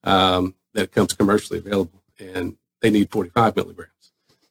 um, 0.04 0.54
that 0.72 0.92
comes 0.92 1.12
commercially 1.12 1.58
available, 1.58 2.02
and 2.18 2.56
they 2.80 2.88
need 2.90 3.10
45 3.10 3.56
milligrams. 3.56 3.90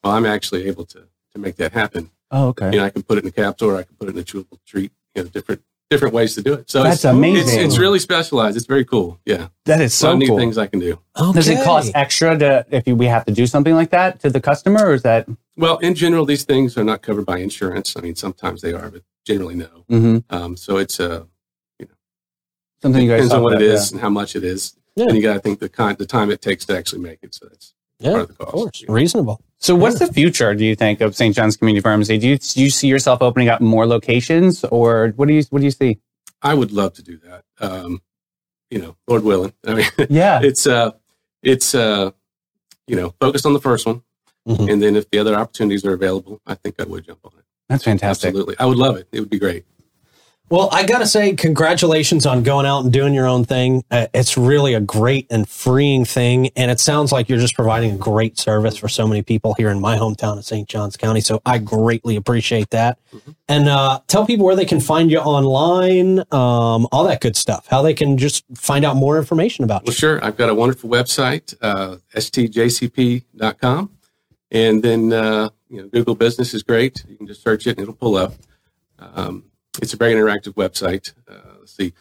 Well, 0.03 0.13
I'm 0.13 0.25
actually 0.25 0.65
able 0.67 0.85
to 0.87 1.07
to 1.33 1.39
make 1.41 1.55
that 1.57 1.73
happen. 1.73 2.11
Oh, 2.31 2.47
okay. 2.49 2.71
You 2.71 2.77
know, 2.77 2.85
I 2.85 2.89
can 2.89 3.03
put 3.03 3.17
it 3.17 3.23
in 3.23 3.27
a 3.29 3.31
capsule, 3.31 3.71
or 3.71 3.77
I 3.77 3.83
can 3.83 3.95
put 3.95 4.09
it 4.09 4.15
in 4.15 4.19
a 4.21 4.23
chewable 4.23 4.59
treat. 4.65 4.91
You 5.15 5.23
know, 5.23 5.29
different 5.29 5.61
different 5.89 6.13
ways 6.15 6.33
to 6.33 6.41
do 6.41 6.53
it. 6.53 6.71
So 6.71 6.81
That's 6.81 6.95
it's, 6.97 7.05
amazing. 7.05 7.59
It's, 7.59 7.73
it's 7.73 7.77
really 7.77 7.99
specialized. 7.99 8.57
It's 8.57 8.65
very 8.65 8.83
cool. 8.83 9.19
Yeah, 9.25 9.49
That 9.65 9.79
is 9.79 9.93
so 9.93 10.11
so 10.13 10.17
neat 10.17 10.27
cool. 10.27 10.39
things 10.39 10.57
I 10.57 10.65
can 10.65 10.79
do. 10.79 10.99
Does 11.15 11.47
it 11.47 11.63
cost 11.63 11.91
extra 11.93 12.35
to 12.39 12.65
if 12.71 12.87
you, 12.87 12.95
we 12.95 13.05
have 13.05 13.25
to 13.25 13.31
do 13.31 13.45
something 13.45 13.75
like 13.75 13.91
that 13.91 14.19
to 14.21 14.31
the 14.31 14.41
customer, 14.41 14.87
or 14.87 14.93
is 14.93 15.03
that? 15.03 15.27
Well, 15.55 15.77
in 15.79 15.93
general, 15.93 16.25
these 16.25 16.45
things 16.45 16.77
are 16.77 16.83
not 16.83 17.03
covered 17.03 17.27
by 17.27 17.37
insurance. 17.37 17.95
I 17.95 18.01
mean, 18.01 18.15
sometimes 18.15 18.61
they 18.61 18.73
are, 18.73 18.89
but 18.89 19.03
generally 19.23 19.53
no. 19.55 19.85
Mm-hmm. 19.91 20.35
Um, 20.35 20.57
so 20.57 20.77
it's 20.77 20.99
uh, 20.99 21.25
Something 22.81 23.03
you 23.03 23.09
guys 23.09 23.19
depends 23.29 23.33
on 23.33 23.43
what 23.43 23.53
it 23.53 23.61
about, 23.61 23.75
is 23.75 23.91
and 23.93 24.01
how 24.01 24.09
much 24.09 24.35
it 24.35 24.43
is, 24.43 24.75
Yeah. 24.97 25.05
and 25.05 25.15
you 25.15 25.21
got 25.21 25.35
to 25.35 25.39
think 25.39 25.59
the 25.59 25.69
kind, 25.69 25.97
the 25.97 26.05
time 26.05 26.29
it 26.31 26.41
takes 26.41 26.65
to 26.65 26.77
actually 26.77 27.01
make 27.01 27.19
it. 27.21 27.33
So 27.33 27.45
that's 27.45 27.73
Yeah, 28.03 28.11
part 28.11 28.21
of 28.21 28.27
the 28.27 28.33
of 28.33 28.37
cost. 28.39 28.51
course, 28.53 28.83
reasonable. 28.87 29.41
So, 29.59 29.75
what's 29.75 29.99
the 29.99 30.07
future? 30.11 30.53
Do 30.53 30.65
you 30.65 30.75
think 30.75 31.01
of 31.01 31.15
St. 31.15 31.35
John's 31.35 31.55
Community 31.57 31.81
Pharmacy? 31.81 32.17
Do 32.17 32.27
you 32.27 32.37
do 32.37 32.61
you 32.61 32.69
see 32.69 32.87
yourself 32.87 33.21
opening 33.21 33.49
up 33.49 33.61
more 33.61 33.85
locations, 33.87 34.63
or 34.65 35.13
what 35.15 35.27
do 35.27 35.33
you 35.33 35.43
what 35.49 35.59
do 35.59 35.65
you 35.65 35.71
see? 35.71 35.99
I 36.41 36.53
would 36.53 36.71
love 36.71 36.93
to 36.95 37.01
do 37.03 37.17
that. 37.19 37.43
Um, 37.59 38.01
you 38.69 38.79
know, 38.79 38.97
Lord 39.07 39.23
willing. 39.23 39.53
I 39.65 39.73
mean, 39.75 39.85
Yeah, 40.09 40.41
it's 40.43 40.67
uh, 40.67 40.91
it's 41.41 41.73
uh, 41.73 42.11
you 42.87 42.95
know, 42.95 43.13
focus 43.21 43.45
on 43.45 43.53
the 43.53 43.61
first 43.61 43.85
one, 43.85 44.01
Mhm. 44.47 44.71
and 44.71 44.81
then 44.83 44.95
if 44.97 45.09
the 45.09 45.19
other 45.19 45.35
opportunities 45.35 45.85
are 45.85 45.93
available, 45.93 46.41
I 46.45 46.55
think 46.55 46.75
I 46.79 46.83
would 46.83 47.05
jump 47.05 47.19
on 47.23 47.31
it. 47.37 47.45
that's 47.69 47.83
fantastic. 47.85 48.27
Absolutely, 48.29 48.55
I 48.59 48.65
would 48.65 48.77
love 48.77 48.97
it. 48.97 49.07
It 49.13 49.21
would 49.21 49.29
be 49.29 49.39
great. 49.39 49.63
Well, 50.49 50.69
I 50.71 50.85
got 50.85 50.99
to 50.99 51.07
say, 51.07 51.33
congratulations 51.33 52.25
on 52.27 52.43
going 52.43 52.65
out 52.67 52.81
and 52.83 52.93
doing 52.93 53.13
your 53.15 53.25
own 53.25 53.43
thing. 53.43 53.83
Uh, 53.89 54.07
it's 54.13 54.37
really 54.37 54.75
a 54.75 54.79
great 54.81 55.25
and 55.31 55.49
freeing 55.49 56.05
thing. 56.05 56.49
And 56.55 56.69
it 56.69 56.79
sounds 56.79 57.11
like 57.11 57.27
you're 57.27 57.39
just 57.39 57.55
providing 57.55 57.93
a 57.93 57.97
great 57.97 58.37
service 58.37 58.77
for 58.77 58.87
so 58.87 59.07
many 59.07 59.23
people 59.23 59.55
here 59.55 59.69
in 59.69 59.79
my 59.79 59.97
hometown 59.97 60.37
of 60.37 60.45
St. 60.45 60.67
Johns 60.69 60.95
County. 60.95 61.21
So 61.21 61.41
I 61.45 61.57
greatly 61.57 62.17
appreciate 62.17 62.69
that. 62.69 62.99
And 63.47 63.67
uh, 63.67 64.01
tell 64.07 64.27
people 64.27 64.45
where 64.45 64.55
they 64.55 64.65
can 64.65 64.79
find 64.79 65.09
you 65.09 65.19
online, 65.19 66.19
um, 66.31 66.87
all 66.91 67.05
that 67.05 67.21
good 67.21 67.35
stuff, 67.37 67.65
how 67.67 67.81
they 67.81 67.93
can 67.95 68.17
just 68.19 68.43
find 68.53 68.85
out 68.85 68.95
more 68.95 69.17
information 69.17 69.63
about 69.63 69.83
Well, 69.85 69.93
you. 69.93 69.97
sure. 69.97 70.23
I've 70.23 70.37
got 70.37 70.49
a 70.49 70.53
wonderful 70.55 70.89
website, 70.89 71.55
uh, 71.61 71.97
stjcp.com. 72.15 73.89
And 74.51 74.83
then, 74.83 75.13
uh, 75.13 75.49
you 75.69 75.81
know, 75.81 75.87
Google 75.87 76.13
Business 76.15 76.53
is 76.53 76.61
great. 76.61 77.03
You 77.07 77.15
can 77.15 77.25
just 77.25 77.41
search 77.41 77.65
it 77.65 77.71
and 77.71 77.79
it'll 77.79 77.95
pull 77.95 78.17
up. 78.17 78.33
Um, 78.99 79.45
it's 79.81 79.93
a 79.93 79.97
very 79.97 80.13
interactive 80.13 80.53
website. 80.53 81.13
Uh, 81.27 81.35
let's 81.59 81.75
see. 81.75 81.93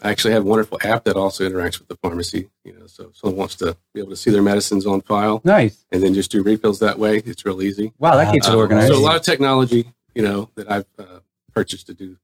I 0.00 0.10
actually 0.10 0.32
have 0.34 0.44
a 0.44 0.46
wonderful 0.48 0.78
app 0.84 1.04
that 1.04 1.16
also 1.16 1.48
interacts 1.48 1.78
with 1.80 1.88
the 1.88 1.96
pharmacy. 1.96 2.48
You 2.64 2.72
know, 2.74 2.86
so 2.86 3.08
if 3.10 3.16
someone 3.16 3.36
wants 3.36 3.56
to 3.56 3.76
be 3.94 4.00
able 4.00 4.10
to 4.10 4.16
see 4.16 4.30
their 4.30 4.42
medicines 4.42 4.86
on 4.86 5.00
file 5.00 5.40
Nice. 5.44 5.84
and 5.90 6.02
then 6.02 6.14
just 6.14 6.30
do 6.30 6.42
refills 6.42 6.78
that 6.78 6.98
way, 7.00 7.16
it's 7.18 7.44
real 7.44 7.60
easy. 7.62 7.92
Wow, 7.98 8.14
that 8.16 8.32
keeps 8.32 8.46
it 8.46 8.52
Um, 8.52 8.58
organized. 8.58 8.92
So 8.92 8.98
a 8.98 9.02
lot 9.02 9.16
of 9.16 9.22
technology, 9.22 9.92
you 10.14 10.22
know, 10.22 10.50
that 10.54 10.70
I've 10.70 10.86
uh, 10.98 11.18
purchased 11.52 11.86
to 11.88 11.94
do 11.94 12.16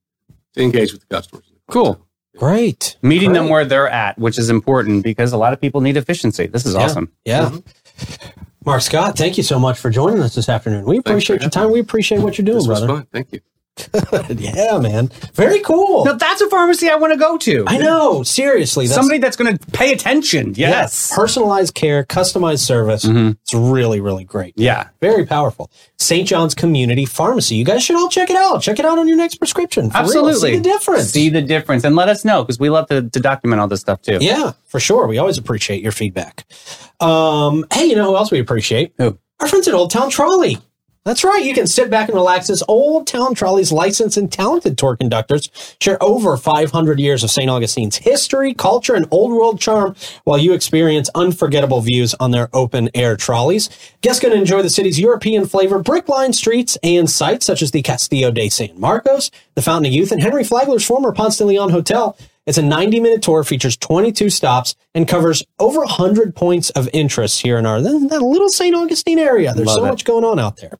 to 0.53 0.61
engage 0.61 0.93
with 0.93 1.01
the 1.01 1.13
customers. 1.13 1.43
Cool. 1.69 1.99
Great. 2.37 2.95
Meeting 3.01 3.33
them 3.33 3.49
where 3.49 3.65
they're 3.65 3.89
at, 3.89 4.17
which 4.17 4.37
is 4.37 4.49
important 4.49 5.03
because 5.03 5.33
a 5.33 5.37
lot 5.37 5.51
of 5.53 5.59
people 5.59 5.81
need 5.81 5.97
efficiency. 5.97 6.47
This 6.47 6.65
is 6.65 6.75
Yeah. 6.75 6.81
awesome. 6.81 7.11
Yeah. 7.25 7.51
Mark 8.65 8.81
Scott, 8.81 9.17
thank 9.17 9.37
you 9.37 9.43
so 9.43 9.59
much 9.59 9.77
for 9.77 9.89
joining 9.89 10.21
us 10.21 10.33
this 10.35 10.47
afternoon. 10.49 10.85
We 10.85 10.97
appreciate 10.97 11.35
your 11.41 11.49
having 11.49 11.49
time. 11.51 11.71
We 11.71 11.79
appreciate 11.79 12.19
what 12.21 12.37
you're 12.37 12.45
doing, 12.45 12.57
This 12.59 12.67
was 12.67 12.79
brother. 12.79 12.93
fun. 13.01 13.07
Thank 13.11 13.31
you. 13.33 13.41
yeah, 14.29 14.77
man. 14.79 15.09
Very 15.33 15.59
cool. 15.59 16.05
Now 16.05 16.13
that's 16.13 16.41
a 16.41 16.49
pharmacy 16.49 16.89
I 16.89 16.95
want 16.95 17.13
to 17.13 17.19
go 17.19 17.37
to. 17.37 17.65
I 17.67 17.77
know. 17.77 18.23
Seriously. 18.23 18.85
That's, 18.87 18.95
Somebody 18.95 19.19
that's 19.19 19.35
going 19.35 19.57
to 19.57 19.65
pay 19.71 19.91
attention. 19.91 20.53
Yes. 20.55 21.11
Personalized 21.15 21.73
care, 21.75 22.03
customized 22.05 22.59
service. 22.65 23.05
Mhm. 23.05 23.37
It's 23.43 23.53
really, 23.53 23.99
really 24.01 24.23
great. 24.23 24.53
Yeah. 24.55 24.87
Very 25.01 25.25
powerful. 25.25 25.69
St. 25.97 26.27
John's 26.27 26.55
Community 26.55 27.05
Pharmacy. 27.05 27.55
You 27.55 27.65
guys 27.65 27.83
should 27.83 27.95
all 27.97 28.09
check 28.09 28.29
it 28.29 28.35
out. 28.35 28.61
Check 28.61 28.79
it 28.79 28.85
out 28.85 28.97
on 28.97 29.07
your 29.07 29.17
next 29.17 29.35
prescription. 29.35 29.89
For 29.89 29.97
real. 29.97 30.05
Absolutely. 30.05 30.51
See 30.51 30.57
the 30.57 30.63
difference. 30.63 31.09
See 31.11 31.29
the 31.29 31.41
difference 31.41 31.83
and 31.83 31.95
let 31.95 32.09
us 32.09 32.23
know 32.23 32.43
because 32.43 32.59
we 32.59 32.69
love 32.69 32.87
to, 32.87 33.09
to 33.09 33.19
document 33.19 33.59
all 33.61 33.67
this 33.67 33.81
stuff 33.81 34.01
too. 34.01 34.17
yeah, 34.21 34.53
for 34.65 34.79
sure. 34.79 35.07
We 35.07 35.17
always 35.17 35.37
appreciate 35.37 35.81
your 35.81 35.91
feedback. 35.91 36.45
Um, 36.99 37.65
hey, 37.73 37.85
you 37.85 37.95
know 37.95 38.05
who 38.11 38.15
else 38.15 38.31
we 38.31 38.39
appreciate? 38.39 38.93
Who? 38.97 39.17
Our 39.39 39.47
friends 39.47 39.67
at 39.67 39.73
Old 39.73 39.91
Town 39.91 40.09
Trolley. 40.09 40.59
That's 41.05 41.23
right. 41.23 41.45
You 41.45 41.53
can 41.53 41.67
sit 41.67 41.91
back 41.91 42.09
and 42.09 42.15
relax 42.15 42.49
as 42.49 42.63
Old 42.67 43.05
Town 43.05 43.35
Trolley's 43.35 43.71
licensed 43.71 44.17
and 44.17 44.31
talented 44.31 44.75
tour 44.75 44.97
conductors 44.97 45.51
share 45.79 46.01
over 46.01 46.35
500 46.35 46.99
years 46.99 47.23
of 47.23 47.29
St. 47.29 47.47
Augustine's 47.47 47.97
history, 47.97 48.55
culture, 48.55 48.95
and 48.95 49.05
old 49.11 49.31
world 49.31 49.61
charm 49.61 49.95
while 50.23 50.39
you 50.39 50.53
experience 50.53 51.11
unforgettable 51.13 51.81
views 51.81 52.15
on 52.19 52.31
their 52.31 52.49
open 52.53 52.89
air 52.95 53.15
trolleys. 53.15 53.69
Guests 54.01 54.19
can 54.19 54.31
enjoy 54.31 54.63
the 54.63 54.69
city's 54.71 54.99
European 54.99 55.45
flavor 55.45 55.77
brick 55.77 56.09
lined 56.09 56.35
streets 56.35 56.75
and 56.81 57.07
sites 57.07 57.45
such 57.45 57.61
as 57.61 57.69
the 57.69 57.83
Castillo 57.83 58.31
de 58.31 58.49
San 58.49 58.79
Marcos, 58.79 59.29
the 59.53 59.61
Fountain 59.61 59.91
of 59.91 59.93
Youth, 59.93 60.11
and 60.11 60.23
Henry 60.23 60.43
Flagler's 60.43 60.83
former 60.83 61.11
Ponce 61.11 61.37
de 61.37 61.45
Leon 61.45 61.69
Hotel. 61.69 62.17
It's 62.45 62.57
a 62.57 62.61
90 62.61 62.99
minute 62.99 63.21
tour, 63.21 63.43
features 63.43 63.75
22 63.77 64.29
stops, 64.29 64.75
and 64.93 65.07
covers 65.07 65.43
over 65.59 65.79
100 65.79 66.35
points 66.35 66.69
of 66.71 66.89
interest 66.93 67.41
here 67.41 67.57
in 67.57 67.65
our 67.65 67.81
that 67.81 68.21
little 68.21 68.49
St. 68.49 68.75
Augustine 68.75 69.19
area. 69.19 69.53
There's 69.53 69.67
Love 69.67 69.75
so 69.75 69.85
it. 69.85 69.89
much 69.89 70.05
going 70.05 70.23
on 70.23 70.39
out 70.39 70.57
there. 70.57 70.77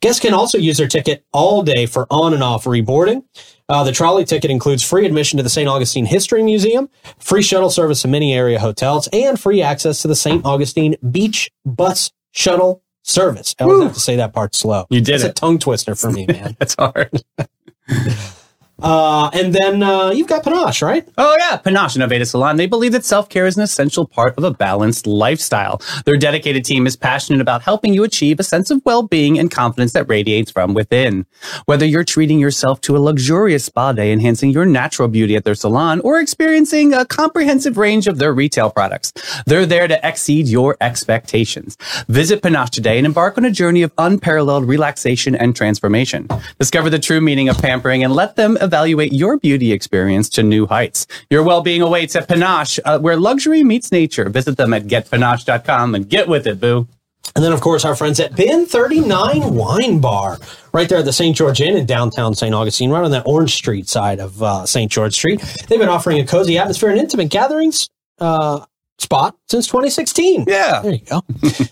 Guests 0.00 0.20
can 0.20 0.34
also 0.34 0.58
use 0.58 0.76
their 0.76 0.88
ticket 0.88 1.24
all 1.32 1.62
day 1.62 1.86
for 1.86 2.06
on 2.10 2.34
and 2.34 2.42
off 2.42 2.64
reboarding. 2.64 3.24
Uh, 3.68 3.84
the 3.84 3.92
trolley 3.92 4.24
ticket 4.24 4.50
includes 4.50 4.82
free 4.82 5.06
admission 5.06 5.38
to 5.38 5.42
the 5.42 5.48
St. 5.48 5.68
Augustine 5.68 6.06
History 6.06 6.42
Museum, 6.42 6.88
free 7.18 7.42
shuttle 7.42 7.70
service 7.70 8.02
to 8.02 8.08
many 8.08 8.34
area 8.34 8.60
hotels, 8.60 9.08
and 9.12 9.40
free 9.40 9.62
access 9.62 10.02
to 10.02 10.08
the 10.08 10.16
St. 10.16 10.44
Augustine 10.44 10.96
Beach 11.10 11.50
Bus 11.64 12.12
Shuttle 12.32 12.82
Service. 13.02 13.54
I 13.58 13.64
always 13.64 13.78
Woo. 13.78 13.84
have 13.84 13.94
to 13.94 14.00
say 14.00 14.16
that 14.16 14.32
part 14.32 14.54
slow. 14.54 14.86
You 14.90 15.00
did 15.00 15.16
it's 15.16 15.24
a 15.24 15.32
tongue 15.32 15.58
twister 15.58 15.94
for 15.94 16.12
me, 16.12 16.26
man. 16.28 16.56
That's 16.58 16.74
hard. 16.78 17.22
uh, 18.82 19.30
and 19.32 19.54
then 19.54 19.82
uh, 19.82 20.10
you've 20.10 20.26
got 20.26 20.44
Panache, 20.44 20.82
right? 20.82 21.08
Oh 21.16 21.34
yeah, 21.38 21.56
Panache 21.56 21.96
Innovative 21.96 22.28
Salon. 22.28 22.56
They 22.56 22.66
believe 22.66 22.92
that 22.92 23.04
self-care 23.04 23.46
is 23.46 23.56
an 23.56 23.62
essential 23.62 24.06
part 24.06 24.36
of 24.36 24.44
a 24.44 24.50
balanced 24.50 25.06
lifestyle. 25.06 25.80
Their 26.04 26.16
dedicated 26.16 26.64
team 26.64 26.86
is 26.86 26.96
passionate 26.96 27.40
about 27.40 27.62
helping 27.62 27.94
you 27.94 28.04
achieve 28.04 28.38
a 28.38 28.42
sense 28.42 28.70
of 28.70 28.82
well-being 28.84 29.38
and 29.38 29.50
confidence 29.50 29.92
that 29.92 30.08
radiates 30.08 30.50
from 30.50 30.74
within. 30.74 31.26
Whether 31.64 31.86
you're 31.86 32.04
treating 32.04 32.38
yourself 32.38 32.80
to 32.82 32.96
a 32.96 32.98
luxurious 32.98 33.64
spa 33.64 33.92
day 33.92 34.12
enhancing 34.12 34.50
your 34.50 34.66
natural 34.66 35.08
beauty 35.08 35.36
at 35.36 35.44
their 35.44 35.54
salon 35.54 36.00
or 36.00 36.20
experiencing 36.20 36.92
a 36.92 37.06
comprehensive 37.06 37.76
range 37.78 38.06
of 38.06 38.18
their 38.18 38.32
retail 38.32 38.70
products, 38.70 39.12
they're 39.46 39.66
there 39.66 39.88
to 39.88 40.06
exceed 40.06 40.48
your 40.48 40.76
expectations. 40.80 41.76
Visit 42.08 42.42
Panache 42.42 42.70
today 42.70 42.98
and 42.98 43.06
embark 43.06 43.38
on 43.38 43.44
a 43.44 43.50
journey 43.50 43.82
of 43.82 43.92
unparalleled 43.98 44.66
relaxation 44.66 45.34
and 45.34 45.56
transformation. 45.56 46.28
Discover 46.58 46.90
the 46.90 46.98
true 46.98 47.20
meaning 47.20 47.48
of 47.48 47.58
pampering 47.58 48.04
and 48.04 48.12
let 48.12 48.36
them 48.36 48.56
evaluate 48.66 49.12
your 49.12 49.38
beauty 49.38 49.72
experience 49.72 50.28
to 50.30 50.42
new 50.42 50.66
heights. 50.66 51.06
Your 51.30 51.42
well-being 51.42 51.82
awaits 51.82 52.14
at 52.16 52.28
Panache, 52.28 52.78
uh, 52.84 52.98
where 52.98 53.16
luxury 53.16 53.62
meets 53.64 53.90
nature. 53.90 54.28
Visit 54.28 54.56
them 54.56 54.74
at 54.74 54.84
getpanache.com 54.84 55.94
and 55.94 56.08
get 56.08 56.28
with 56.28 56.46
it, 56.46 56.60
boo. 56.60 56.86
And 57.34 57.44
then, 57.44 57.52
of 57.52 57.60
course, 57.60 57.84
our 57.84 57.94
friends 57.94 58.18
at 58.20 58.34
Bin 58.34 58.66
39 58.66 59.54
Wine 59.54 59.98
Bar, 60.00 60.38
right 60.72 60.88
there 60.88 60.98
at 60.98 61.04
the 61.04 61.12
St. 61.12 61.36
George 61.36 61.60
Inn 61.60 61.76
in 61.76 61.84
downtown 61.84 62.34
St. 62.34 62.54
Augustine, 62.54 62.90
right 62.90 63.04
on 63.04 63.10
that 63.10 63.26
Orange 63.26 63.54
Street 63.54 63.88
side 63.88 64.20
of 64.20 64.42
uh, 64.42 64.64
St. 64.64 64.90
George 64.90 65.14
Street. 65.14 65.40
They've 65.68 65.78
been 65.78 65.88
offering 65.88 66.18
a 66.18 66.26
cozy 66.26 66.56
atmosphere 66.56 66.90
and 66.90 66.98
intimate 66.98 67.28
gatherings 67.28 67.90
uh, 68.20 68.64
spot 68.98 69.36
since 69.48 69.66
2016. 69.66 70.44
Yeah. 70.48 70.80
There 70.82 70.92
you 70.92 71.00
go. 71.00 71.22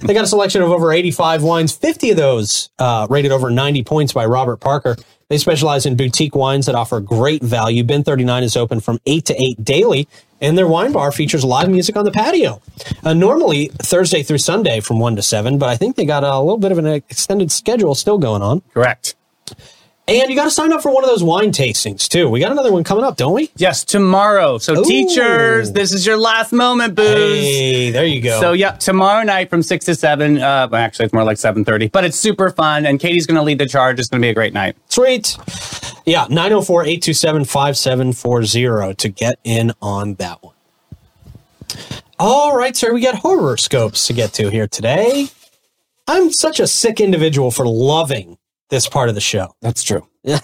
they 0.01 0.13
got 0.13 0.25
a 0.25 0.27
selection 0.27 0.63
of 0.63 0.71
over 0.71 0.93
85 0.93 1.43
wines, 1.43 1.75
50 1.75 2.11
of 2.11 2.17
those 2.17 2.71
uh, 2.79 3.07
rated 3.09 3.33
over 3.33 3.51
90 3.51 3.85
points 3.85 4.13
by 4.13 4.27
Robert 4.27 4.59
Parker. 4.59 4.97
They 5.29 5.39
specialize 5.39 5.87
in 5.87 5.97
boutique 5.97 6.35
wines 6.35 6.67
that 6.67 6.75
offer 6.75 7.01
great 7.01 7.43
value. 7.43 7.83
Bin 7.85 8.05
39 8.05 8.43
is 8.43 8.57
open 8.57 8.81
from 8.81 9.01
8 9.07 9.25
to 9.27 9.43
8 9.43 9.65
daily, 9.65 10.09
and 10.41 10.57
their 10.59 10.67
wine 10.67 10.93
bar 10.93 11.13
features 11.13 11.45
live 11.45 11.71
music 11.71 11.97
on 11.97 12.05
the 12.05 12.11
patio. 12.11 12.61
Uh, 13.03 13.15
normally 13.15 13.69
Thursday 13.79 14.23
through 14.23 14.39
Sunday 14.39 14.81
from 14.81 14.99
1 14.99 15.17
to 15.17 15.23
7, 15.23 15.59
but 15.59 15.69
I 15.69 15.77
think 15.77 15.97
they 15.97 16.05
got 16.05 16.25
a 16.25 16.39
little 16.39 16.59
bit 16.59 16.73
of 16.73 16.79
an 16.79 16.87
extended 16.87 17.51
schedule 17.51 17.95
still 17.95 18.19
going 18.19 18.43
on. 18.43 18.63
Correct. 18.73 19.15
And 20.07 20.29
you 20.29 20.37
got 20.37 20.45
to 20.45 20.51
sign 20.51 20.71
up 20.71 20.83
for 20.83 20.93
one 20.93 21.03
of 21.03 21.09
those 21.09 21.23
wine 21.23 21.51
tastings 21.51 22.09
too. 22.09 22.29
We 22.29 22.39
got 22.39 22.53
another 22.53 22.71
one 22.71 22.85
coming 22.85 23.05
up, 23.05 23.17
don't 23.17 23.33
we? 23.33 23.51
Yes, 23.57 23.85
tomorrow. 23.85 24.59
So 24.59 24.81
Ooh. 24.81 24.85
teachers, 24.85 25.73
this 25.73 25.95
is 25.95 26.05
your 26.05 26.19
last 26.19 26.53
moment, 26.53 26.95
booze. 26.95 27.07
Hey, 27.07 27.91
there 27.91 28.05
you 28.05 28.21
go. 28.21 28.39
So 28.39 28.53
yeah, 28.53 28.73
tomorrow 28.73 29.23
night 29.23 29.49
from 29.49 29.63
six 29.63 29.87
to 29.87 29.95
seven. 29.95 30.37
Uh, 30.37 30.69
well, 30.71 30.83
actually, 30.83 31.07
it's 31.07 31.15
more 31.15 31.25
like 31.25 31.39
seven 31.39 31.65
thirty, 31.65 31.89
but 31.89 32.05
it's 32.05 32.19
super 32.19 32.51
fun. 32.51 32.85
And 32.85 33.01
Katie's 33.01 33.27
going 33.27 33.37
to 33.37 33.43
lead 33.43 33.59
the 33.59 33.67
charge. 33.67 33.99
It's 33.99 34.09
going 34.11 34.21
to 34.21 34.27
be 34.27 34.31
a 34.31 34.35
great 34.35 34.53
night. 34.53 34.77
Sweet. 34.89 35.39
Yeah, 36.05 36.27
904 36.29 36.83
827 36.83 37.45
5740 37.47 38.95
to 38.97 39.09
get 39.09 39.39
in 39.43 39.73
on 39.81 40.15
that 40.17 40.43
one. 40.43 40.55
All 42.19 42.55
right, 42.55 42.77
sir, 42.77 42.93
we 42.93 43.01
got 43.01 43.17
horoscopes 43.17 44.07
to 44.09 44.13
get 44.13 44.35
to 44.35 44.51
here 44.51 44.69
today. 44.69 45.29
I'm 46.07 46.31
such 46.31 46.61
a 46.61 46.67
sick 46.67 47.01
individual 47.01 47.51
for 47.51 47.67
loving 47.67 48.37
this 48.71 48.89
part 48.89 49.09
of 49.09 49.15
the 49.15 49.21
show. 49.21 49.55
That's 49.63 49.83
true. 49.83 50.07
yeah. 50.23 50.39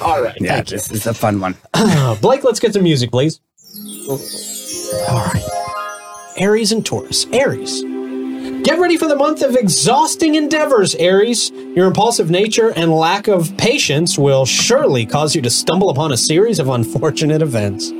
All 0.00 0.22
right. 0.22 0.36
Yeah, 0.40 0.62
this 0.62 0.90
is 0.90 1.06
a 1.06 1.14
fun 1.14 1.40
one. 1.40 1.56
Blake, 2.20 2.44
let's 2.44 2.60
get 2.60 2.72
some 2.72 2.82
music, 2.82 3.10
please. 3.10 3.40
All 4.08 5.24
right. 5.26 5.44
Aries 6.36 6.72
and 6.72 6.84
Taurus. 6.84 7.26
Aries. 7.32 7.82
Get 8.62 8.78
ready 8.78 8.96
for 8.96 9.08
the 9.08 9.16
month 9.16 9.42
of 9.42 9.56
exhausting 9.56 10.34
endeavors, 10.36 10.94
Aries. 10.94 11.50
Your 11.50 11.86
impulsive 11.88 12.30
nature 12.30 12.72
and 12.74 12.92
lack 12.92 13.26
of 13.28 13.56
patience 13.56 14.16
will 14.16 14.46
surely 14.46 15.04
cause 15.04 15.34
you 15.34 15.42
to 15.42 15.50
stumble 15.50 15.90
upon 15.90 16.12
a 16.12 16.16
series 16.16 16.58
of 16.58 16.68
unfortunate 16.68 17.42
events. 17.42 17.90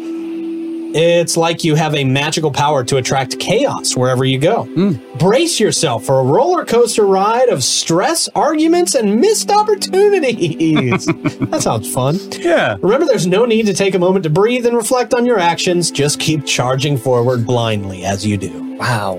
It's 0.95 1.37
like 1.37 1.65
you 1.65 1.75
have 1.75 1.95
a 1.95 2.05
magical 2.05 2.51
power 2.51 2.85
to 2.85 2.99
attract 2.99 3.39
chaos 3.39 3.97
wherever 3.97 4.25
you 4.25 4.39
go. 4.39 4.65
Hmm. 4.65 4.93
Brace 5.19 5.59
yourself 5.59 6.05
for 6.05 6.21
a 6.21 6.23
roller 6.23 6.65
coaster 6.65 7.07
ride 7.07 7.49
of 7.49 7.65
stress, 7.65 8.29
arguments, 8.35 8.95
and 8.95 9.21
missed 9.21 9.51
opportunities. 9.51 11.07
that 11.07 11.63
sounds 11.63 11.93
fun. 11.93 12.19
Yeah. 12.33 12.77
Remember, 12.81 13.07
there's 13.07 13.27
no 13.27 13.47
need 13.47 13.67
to 13.67 13.75
take 13.75 13.95
a 13.95 13.99
moment 13.99 14.25
to 14.25 14.31
breathe 14.31 14.67
and 14.67 14.77
reflect 14.77 15.15
on 15.15 15.25
your 15.25 15.39
actions. 15.39 15.91
Just 15.91 16.21
keep 16.21 16.45
charging 16.45 16.99
forward 16.99 17.47
blindly 17.47 18.05
as 18.05 18.27
you 18.27 18.37
do. 18.37 18.77
Wow. 18.77 19.19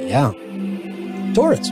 Yeah. 0.00 0.32
Taurus. 1.34 1.70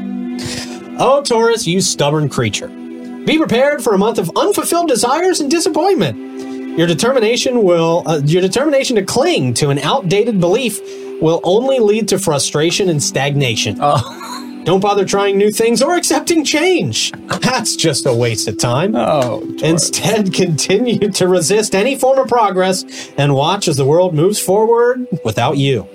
Oh, 0.99 1.23
Taurus, 1.25 1.67
you 1.67 1.81
stubborn 1.81 2.29
creature. 2.29 2.69
Be 2.69 3.37
prepared 3.37 3.83
for 3.83 3.95
a 3.95 3.99
month 3.99 4.19
of 4.19 4.31
unfulfilled 4.37 4.89
desires 4.89 5.41
and 5.41 5.51
disappointment. 5.51 6.30
Your 6.77 6.87
determination 6.87 7.63
will 7.63 8.05
uh, 8.07 8.21
your 8.25 8.43
determination 8.43 8.97
to 8.97 9.05
cling 9.05 9.55
to 9.55 9.71
an 9.71 9.79
outdated 9.79 10.41
belief 10.41 10.81
will 11.21 11.41
only 11.45 11.79
lead 11.79 12.09
to 12.09 12.19
frustration 12.19 12.89
and 12.89 13.03
stagnation. 13.03 13.79
Oh. 13.81 14.63
Don't 14.65 14.81
bother 14.81 15.07
trying 15.07 15.39
new 15.39 15.51
things 15.51 15.81
or 15.83 15.97
accepting 15.97 16.45
change. 16.45 17.13
That's 17.41 17.77
just 17.77 18.05
a 18.05 18.13
waste 18.15 18.47
of 18.47 18.59
time. 18.59 18.95
Oh. 18.95 19.41
Instead, 19.63 20.35
continue 20.35 21.11
to 21.13 21.29
resist 21.29 21.75
any 21.75 21.97
form 21.97 22.19
of 22.19 22.29
progress 22.29 22.85
and 23.17 23.35
watch 23.35 23.69
as 23.69 23.77
the 23.77 23.87
world 23.87 24.15
moves 24.15 24.39
forward 24.39 25.07
without 25.25 25.57
you. 25.57 25.89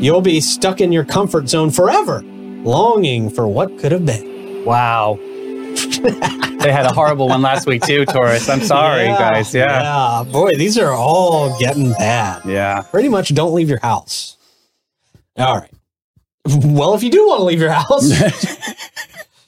You'll 0.00 0.22
be 0.22 0.40
stuck 0.40 0.80
in 0.80 0.90
your 0.90 1.04
comfort 1.04 1.48
zone 1.48 1.70
forever, 1.70 2.22
longing 2.22 3.30
for 3.30 3.46
what 3.46 3.78
could 3.78 3.92
have 3.92 4.04
been. 4.04 4.64
Wow. 4.64 5.18
They 6.04 6.72
had 6.72 6.86
a 6.86 6.92
horrible 6.92 7.28
one 7.28 7.42
last 7.42 7.66
week 7.66 7.82
too, 7.82 8.04
Taurus. 8.04 8.48
I'm 8.48 8.60
sorry, 8.60 9.04
Yeah, 9.04 9.18
guys. 9.18 9.54
Yeah. 9.54 9.82
Yeah. 10.24 10.32
Boy, 10.32 10.50
these 10.56 10.78
are 10.78 10.92
all 10.92 11.58
getting 11.58 11.92
bad. 11.92 12.42
Yeah. 12.44 12.82
Pretty 12.90 13.08
much 13.08 13.34
don't 13.34 13.54
leave 13.54 13.68
your 13.68 13.80
house. 13.80 14.36
All 15.36 15.58
right. 15.60 15.70
Well, 16.46 16.94
if 16.94 17.02
you 17.02 17.10
do 17.10 17.26
want 17.26 17.40
to 17.40 17.44
leave 17.44 17.60
your 17.60 17.70
house, 17.72 18.10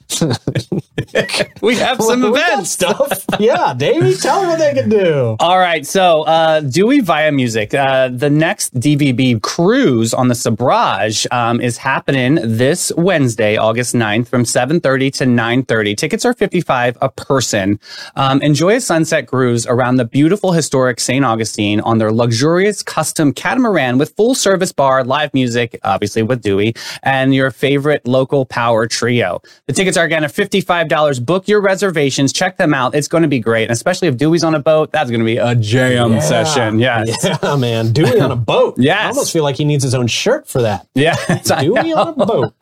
We 1.61 1.75
have 1.77 2.01
some 2.01 2.21
we 2.21 2.31
got 2.31 2.51
events. 2.53 2.71
stuff. 2.71 3.25
Yeah, 3.39 3.73
Davey, 3.75 4.15
tell 4.15 4.41
them 4.41 4.49
what 4.49 4.59
they 4.59 4.73
can 4.73 4.89
do. 4.89 5.35
All 5.39 5.57
right, 5.59 5.85
so 5.85 6.23
uh, 6.23 6.61
Dewey 6.61 6.99
Via 7.01 7.31
Music, 7.31 7.73
uh, 7.73 8.09
the 8.09 8.29
next 8.29 8.73
DVB 8.79 9.41
cruise 9.41 10.13
on 10.13 10.27
the 10.27 10.35
Sabrage 10.35 11.27
um, 11.31 11.59
is 11.61 11.77
happening 11.77 12.35
this 12.43 12.91
Wednesday, 12.97 13.57
August 13.57 13.95
9th 13.95 14.27
from 14.27 14.43
7.30 14.43 15.13
to 15.13 15.25
9.30. 15.25 15.97
Tickets 15.97 16.25
are 16.25 16.33
55 16.33 16.97
a 17.01 17.09
person. 17.09 17.79
Um, 18.15 18.41
enjoy 18.41 18.75
a 18.75 18.81
sunset 18.81 19.27
cruise 19.27 19.65
around 19.67 19.97
the 19.97 20.05
beautiful 20.05 20.51
historic 20.51 20.99
St. 20.99 21.23
Augustine 21.25 21.79
on 21.81 21.97
their 21.97 22.11
luxurious 22.11 22.81
custom 22.83 23.33
catamaran 23.33 23.97
with 23.97 24.15
full 24.15 24.35
service 24.35 24.71
bar, 24.71 25.03
live 25.03 25.33
music, 25.33 25.79
obviously 25.83 26.23
with 26.23 26.41
Dewey, 26.41 26.73
and 27.03 27.33
your 27.35 27.51
favorite 27.51 28.07
local 28.07 28.45
power 28.45 28.87
trio. 28.87 29.41
The 29.67 29.73
tickets 29.73 29.97
are 29.97 30.05
again 30.05 30.23
at 30.23 30.31
$55. 30.33 30.86
Book 31.19 31.47
your 31.47 31.61
reservations. 31.61 32.33
Check 32.33 32.57
them 32.57 32.73
out. 32.73 32.95
It's 32.95 33.07
going 33.07 33.23
to 33.23 33.27
be 33.27 33.39
great. 33.39 33.63
And 33.63 33.71
especially 33.71 34.07
if 34.07 34.17
Dewey's 34.17 34.43
on 34.43 34.55
a 34.55 34.59
boat, 34.59 34.91
that's 34.91 35.09
going 35.09 35.19
to 35.19 35.25
be 35.25 35.37
a 35.37 35.55
jam 35.55 36.19
session. 36.21 36.79
Yes. 36.79 37.25
Yeah, 37.43 37.55
man. 37.55 37.91
Dewey 37.93 38.19
on 38.19 38.31
a 38.31 38.35
boat. 38.35 38.75
Yes. 38.77 39.05
I 39.05 39.07
almost 39.09 39.31
feel 39.33 39.43
like 39.43 39.55
he 39.57 39.65
needs 39.65 39.83
his 39.83 39.93
own 39.93 40.07
shirt 40.07 40.47
for 40.47 40.61
that. 40.63 40.87
Yeah. 40.95 41.15
Dewey 41.43 41.93
on 41.93 42.07
a 42.09 42.13
boat. 42.25 42.53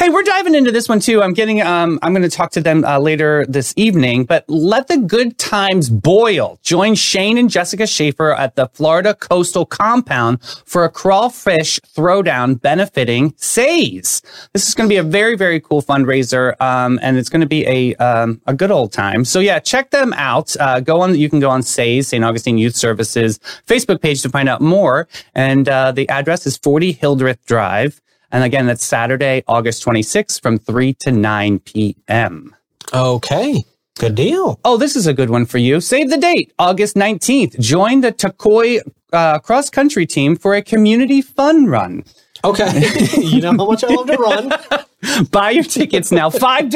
Hey, 0.00 0.08
we're 0.08 0.22
diving 0.22 0.54
into 0.54 0.72
this 0.72 0.88
one 0.88 0.98
too. 0.98 1.22
I'm 1.22 1.34
getting, 1.34 1.60
um, 1.60 1.98
I'm 2.02 2.14
going 2.14 2.22
to 2.22 2.34
talk 2.34 2.52
to 2.52 2.62
them 2.62 2.84
uh, 2.84 2.98
later 2.98 3.44
this 3.46 3.74
evening, 3.76 4.24
but 4.24 4.48
let 4.48 4.88
the 4.88 4.96
good 4.96 5.36
times 5.36 5.90
boil. 5.90 6.58
Join 6.62 6.94
Shane 6.94 7.36
and 7.36 7.50
Jessica 7.50 7.86
Schaefer 7.86 8.32
at 8.32 8.56
the 8.56 8.68
Florida 8.68 9.14
Coastal 9.14 9.66
Compound 9.66 10.42
for 10.64 10.84
a 10.84 10.88
crawfish 10.88 11.80
throwdown 11.80 12.58
benefiting 12.58 13.34
SAYS. 13.36 14.22
This 14.54 14.66
is 14.66 14.74
going 14.74 14.88
to 14.88 14.92
be 14.92 14.96
a 14.96 15.02
very, 15.02 15.36
very 15.36 15.60
cool 15.60 15.82
fundraiser. 15.82 16.58
Um, 16.62 16.98
and 17.02 17.18
it's 17.18 17.28
going 17.28 17.42
to 17.42 17.46
be 17.46 17.66
a, 17.66 17.94
um, 17.96 18.40
a 18.46 18.54
good 18.54 18.70
old 18.70 18.92
time. 18.92 19.26
So 19.26 19.38
yeah, 19.38 19.58
check 19.58 19.90
them 19.90 20.14
out. 20.14 20.56
Uh, 20.58 20.80
go 20.80 21.02
on, 21.02 21.14
you 21.14 21.28
can 21.28 21.40
go 21.40 21.50
on 21.50 21.62
SAYS, 21.62 22.08
St. 22.08 22.24
Augustine 22.24 22.56
Youth 22.56 22.74
Services 22.74 23.38
Facebook 23.66 24.00
page 24.00 24.22
to 24.22 24.30
find 24.30 24.48
out 24.48 24.62
more. 24.62 25.08
And, 25.34 25.68
uh, 25.68 25.92
the 25.92 26.08
address 26.08 26.46
is 26.46 26.56
40 26.56 26.92
Hildreth 26.92 27.44
Drive. 27.44 28.00
And 28.32 28.44
again, 28.44 28.66
that's 28.66 28.84
Saturday, 28.84 29.42
August 29.48 29.84
26th 29.84 30.40
from 30.40 30.58
3 30.58 30.94
to 30.94 31.12
9 31.12 31.58
p.m. 31.60 32.54
Okay. 32.92 33.64
Good 33.98 34.14
deal. 34.14 34.58
Oh, 34.64 34.76
this 34.76 34.96
is 34.96 35.06
a 35.06 35.12
good 35.12 35.30
one 35.30 35.46
for 35.46 35.58
you. 35.58 35.80
Save 35.80 36.10
the 36.10 36.16
date, 36.16 36.52
August 36.58 36.96
19th. 36.96 37.58
Join 37.60 38.00
the 38.00 38.12
Tocoi 38.12 38.80
uh, 39.12 39.38
cross 39.40 39.68
country 39.68 40.06
team 40.06 40.36
for 40.36 40.54
a 40.54 40.62
community 40.62 41.20
fun 41.20 41.66
run. 41.66 42.04
Okay. 42.44 42.70
you 43.18 43.40
know 43.40 43.50
how 43.50 43.66
much 43.66 43.84
I 43.84 43.88
love 43.88 44.06
to 44.06 44.16
run. 44.16 44.52
Buy 45.30 45.50
your 45.52 45.64
tickets 45.64 46.12
now, 46.12 46.28
$5 46.28 46.66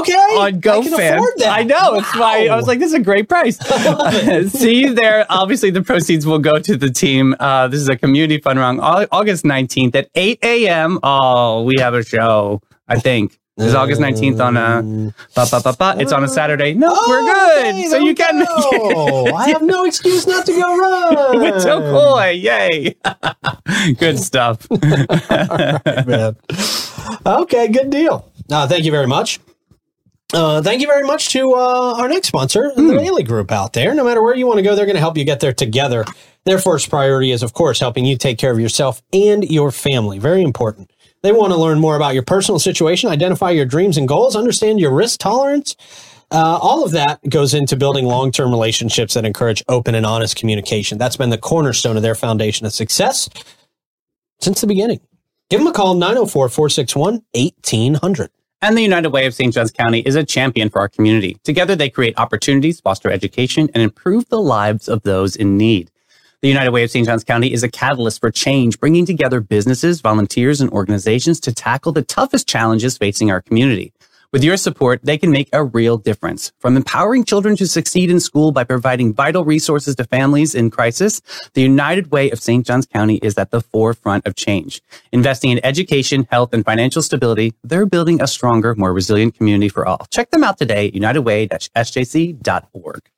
Okay. 0.00 0.12
on 0.12 0.40
I 0.40 0.52
GoFam. 0.52 1.20
I 1.46 1.62
know. 1.64 1.94
It's 1.94 2.14
why 2.16 2.46
I 2.46 2.54
was 2.56 2.66
like, 2.66 2.78
this 2.78 2.88
is 2.88 2.94
a 2.94 3.00
great 3.00 3.28
price. 3.28 3.58
See 4.52 4.80
you 4.82 4.94
there. 4.94 5.26
Obviously, 5.28 5.70
the 5.70 5.82
proceeds 5.82 6.24
will 6.26 6.38
go 6.38 6.58
to 6.58 6.76
the 6.76 6.90
team. 6.90 7.34
Uh, 7.40 7.68
this 7.68 7.80
is 7.80 7.88
a 7.88 7.96
community 7.96 8.40
fund 8.40 8.58
run, 8.60 8.78
August 8.80 9.44
19th 9.44 9.94
at 9.96 10.08
8 10.14 10.38
a.m. 10.44 11.00
Oh, 11.02 11.64
we 11.64 11.74
have 11.78 11.94
a 11.94 12.04
show, 12.04 12.62
I 12.86 12.98
think. 13.00 13.38
It's 13.58 13.74
August 13.74 14.02
19th 14.02 14.38
on 14.38 14.56
a, 14.58 14.82
ba, 15.34 15.46
ba, 15.50 15.60
ba, 15.64 15.74
ba. 15.78 15.96
it's 15.98 16.12
on 16.12 16.22
a 16.22 16.28
Saturday. 16.28 16.74
No, 16.74 16.92
we're 17.08 17.22
good. 17.22 17.66
Okay, 17.68 17.86
so 17.86 17.96
you 17.96 18.14
can 18.14 18.40
make 18.40 18.48
it. 18.50 19.32
I 19.34 19.48
have 19.48 19.62
no 19.62 19.84
excuse 19.86 20.26
not 20.26 20.44
to 20.44 20.52
go 20.52 20.76
run. 20.78 21.40
with 21.40 21.64
Tocoi. 21.64 22.42
Yay. 22.42 23.94
good 23.94 24.18
stuff. 24.18 24.68
man. 26.06 26.36
Okay, 27.24 27.68
good 27.68 27.90
deal. 27.90 28.30
Uh, 28.50 28.66
thank 28.66 28.84
you 28.84 28.90
very 28.90 29.06
much. 29.06 29.40
Uh, 30.32 30.60
thank 30.60 30.80
you 30.80 30.88
very 30.88 31.06
much 31.06 31.30
to 31.30 31.54
uh, 31.54 31.94
our 31.98 32.08
next 32.08 32.28
sponsor, 32.28 32.72
the 32.74 32.82
Bailey 32.82 33.22
Group 33.22 33.52
out 33.52 33.72
there. 33.74 33.94
No 33.94 34.04
matter 34.04 34.22
where 34.22 34.34
you 34.34 34.46
want 34.46 34.58
to 34.58 34.62
go, 34.62 34.74
they're 34.74 34.86
going 34.86 34.96
to 34.96 35.00
help 35.00 35.16
you 35.16 35.24
get 35.24 35.40
there 35.40 35.52
together. 35.52 36.04
Their 36.44 36.58
first 36.58 36.90
priority 36.90 37.30
is, 37.30 37.42
of 37.42 37.52
course, 37.52 37.78
helping 37.78 38.04
you 38.04 38.16
take 38.16 38.38
care 38.38 38.50
of 38.50 38.58
yourself 38.58 39.02
and 39.12 39.48
your 39.48 39.70
family. 39.70 40.18
Very 40.18 40.42
important. 40.42 40.90
They 41.22 41.32
want 41.32 41.52
to 41.52 41.58
learn 41.58 41.78
more 41.80 41.96
about 41.96 42.14
your 42.14 42.22
personal 42.24 42.58
situation, 42.58 43.08
identify 43.08 43.50
your 43.50 43.64
dreams 43.64 43.96
and 43.96 44.06
goals, 44.06 44.36
understand 44.36 44.80
your 44.80 44.92
risk 44.92 45.20
tolerance. 45.20 45.76
Uh, 46.30 46.58
all 46.60 46.84
of 46.84 46.90
that 46.90 47.20
goes 47.28 47.54
into 47.54 47.76
building 47.76 48.04
long 48.04 48.32
term 48.32 48.50
relationships 48.50 49.14
that 49.14 49.24
encourage 49.24 49.62
open 49.68 49.94
and 49.94 50.04
honest 50.04 50.36
communication. 50.36 50.98
That's 50.98 51.16
been 51.16 51.30
the 51.30 51.38
cornerstone 51.38 51.96
of 51.96 52.02
their 52.02 52.16
foundation 52.16 52.66
of 52.66 52.72
success 52.72 53.28
since 54.40 54.60
the 54.60 54.66
beginning. 54.66 55.00
Give 55.48 55.60
them 55.60 55.68
a 55.68 55.72
call, 55.72 55.94
904 55.94 56.48
461 56.48 57.22
1800. 57.32 58.30
And 58.62 58.76
the 58.76 58.82
United 58.82 59.10
Way 59.10 59.26
of 59.26 59.34
St. 59.34 59.54
Johns 59.54 59.70
County 59.70 60.00
is 60.00 60.16
a 60.16 60.24
champion 60.24 60.70
for 60.70 60.80
our 60.80 60.88
community. 60.88 61.36
Together, 61.44 61.76
they 61.76 61.88
create 61.88 62.18
opportunities, 62.18 62.80
foster 62.80 63.12
education, 63.12 63.68
and 63.72 63.80
improve 63.80 64.28
the 64.28 64.40
lives 64.40 64.88
of 64.88 65.02
those 65.02 65.36
in 65.36 65.56
need. 65.56 65.92
The 66.42 66.48
United 66.48 66.72
Way 66.72 66.82
of 66.82 66.90
St. 66.90 67.06
Johns 67.06 67.22
County 67.22 67.52
is 67.52 67.62
a 67.62 67.68
catalyst 67.68 68.20
for 68.20 68.32
change, 68.32 68.80
bringing 68.80 69.06
together 69.06 69.40
businesses, 69.40 70.00
volunteers, 70.00 70.60
and 70.60 70.68
organizations 70.70 71.38
to 71.40 71.54
tackle 71.54 71.92
the 71.92 72.02
toughest 72.02 72.48
challenges 72.48 72.98
facing 72.98 73.30
our 73.30 73.40
community. 73.40 73.92
With 74.32 74.44
your 74.44 74.56
support, 74.56 75.00
they 75.02 75.18
can 75.18 75.30
make 75.30 75.48
a 75.52 75.64
real 75.64 75.98
difference. 75.98 76.52
From 76.58 76.76
empowering 76.76 77.24
children 77.24 77.56
to 77.56 77.66
succeed 77.66 78.10
in 78.10 78.20
school 78.20 78.52
by 78.52 78.64
providing 78.64 79.14
vital 79.14 79.44
resources 79.44 79.94
to 79.96 80.04
families 80.04 80.54
in 80.54 80.70
crisis, 80.70 81.20
the 81.54 81.62
United 81.62 82.10
Way 82.10 82.30
of 82.30 82.40
St. 82.40 82.66
Johns 82.66 82.86
County 82.86 83.16
is 83.16 83.38
at 83.38 83.50
the 83.50 83.60
forefront 83.60 84.26
of 84.26 84.36
change. 84.36 84.82
Investing 85.12 85.52
in 85.52 85.64
education, 85.64 86.26
health, 86.30 86.52
and 86.52 86.64
financial 86.64 87.02
stability, 87.02 87.54
they're 87.62 87.86
building 87.86 88.20
a 88.20 88.26
stronger, 88.26 88.74
more 88.74 88.92
resilient 88.92 89.34
community 89.34 89.68
for 89.68 89.86
all. 89.86 90.06
Check 90.10 90.30
them 90.30 90.44
out 90.44 90.58
today 90.58 90.88
at 90.88 90.94
unitedway-sjc.org. 90.94 93.15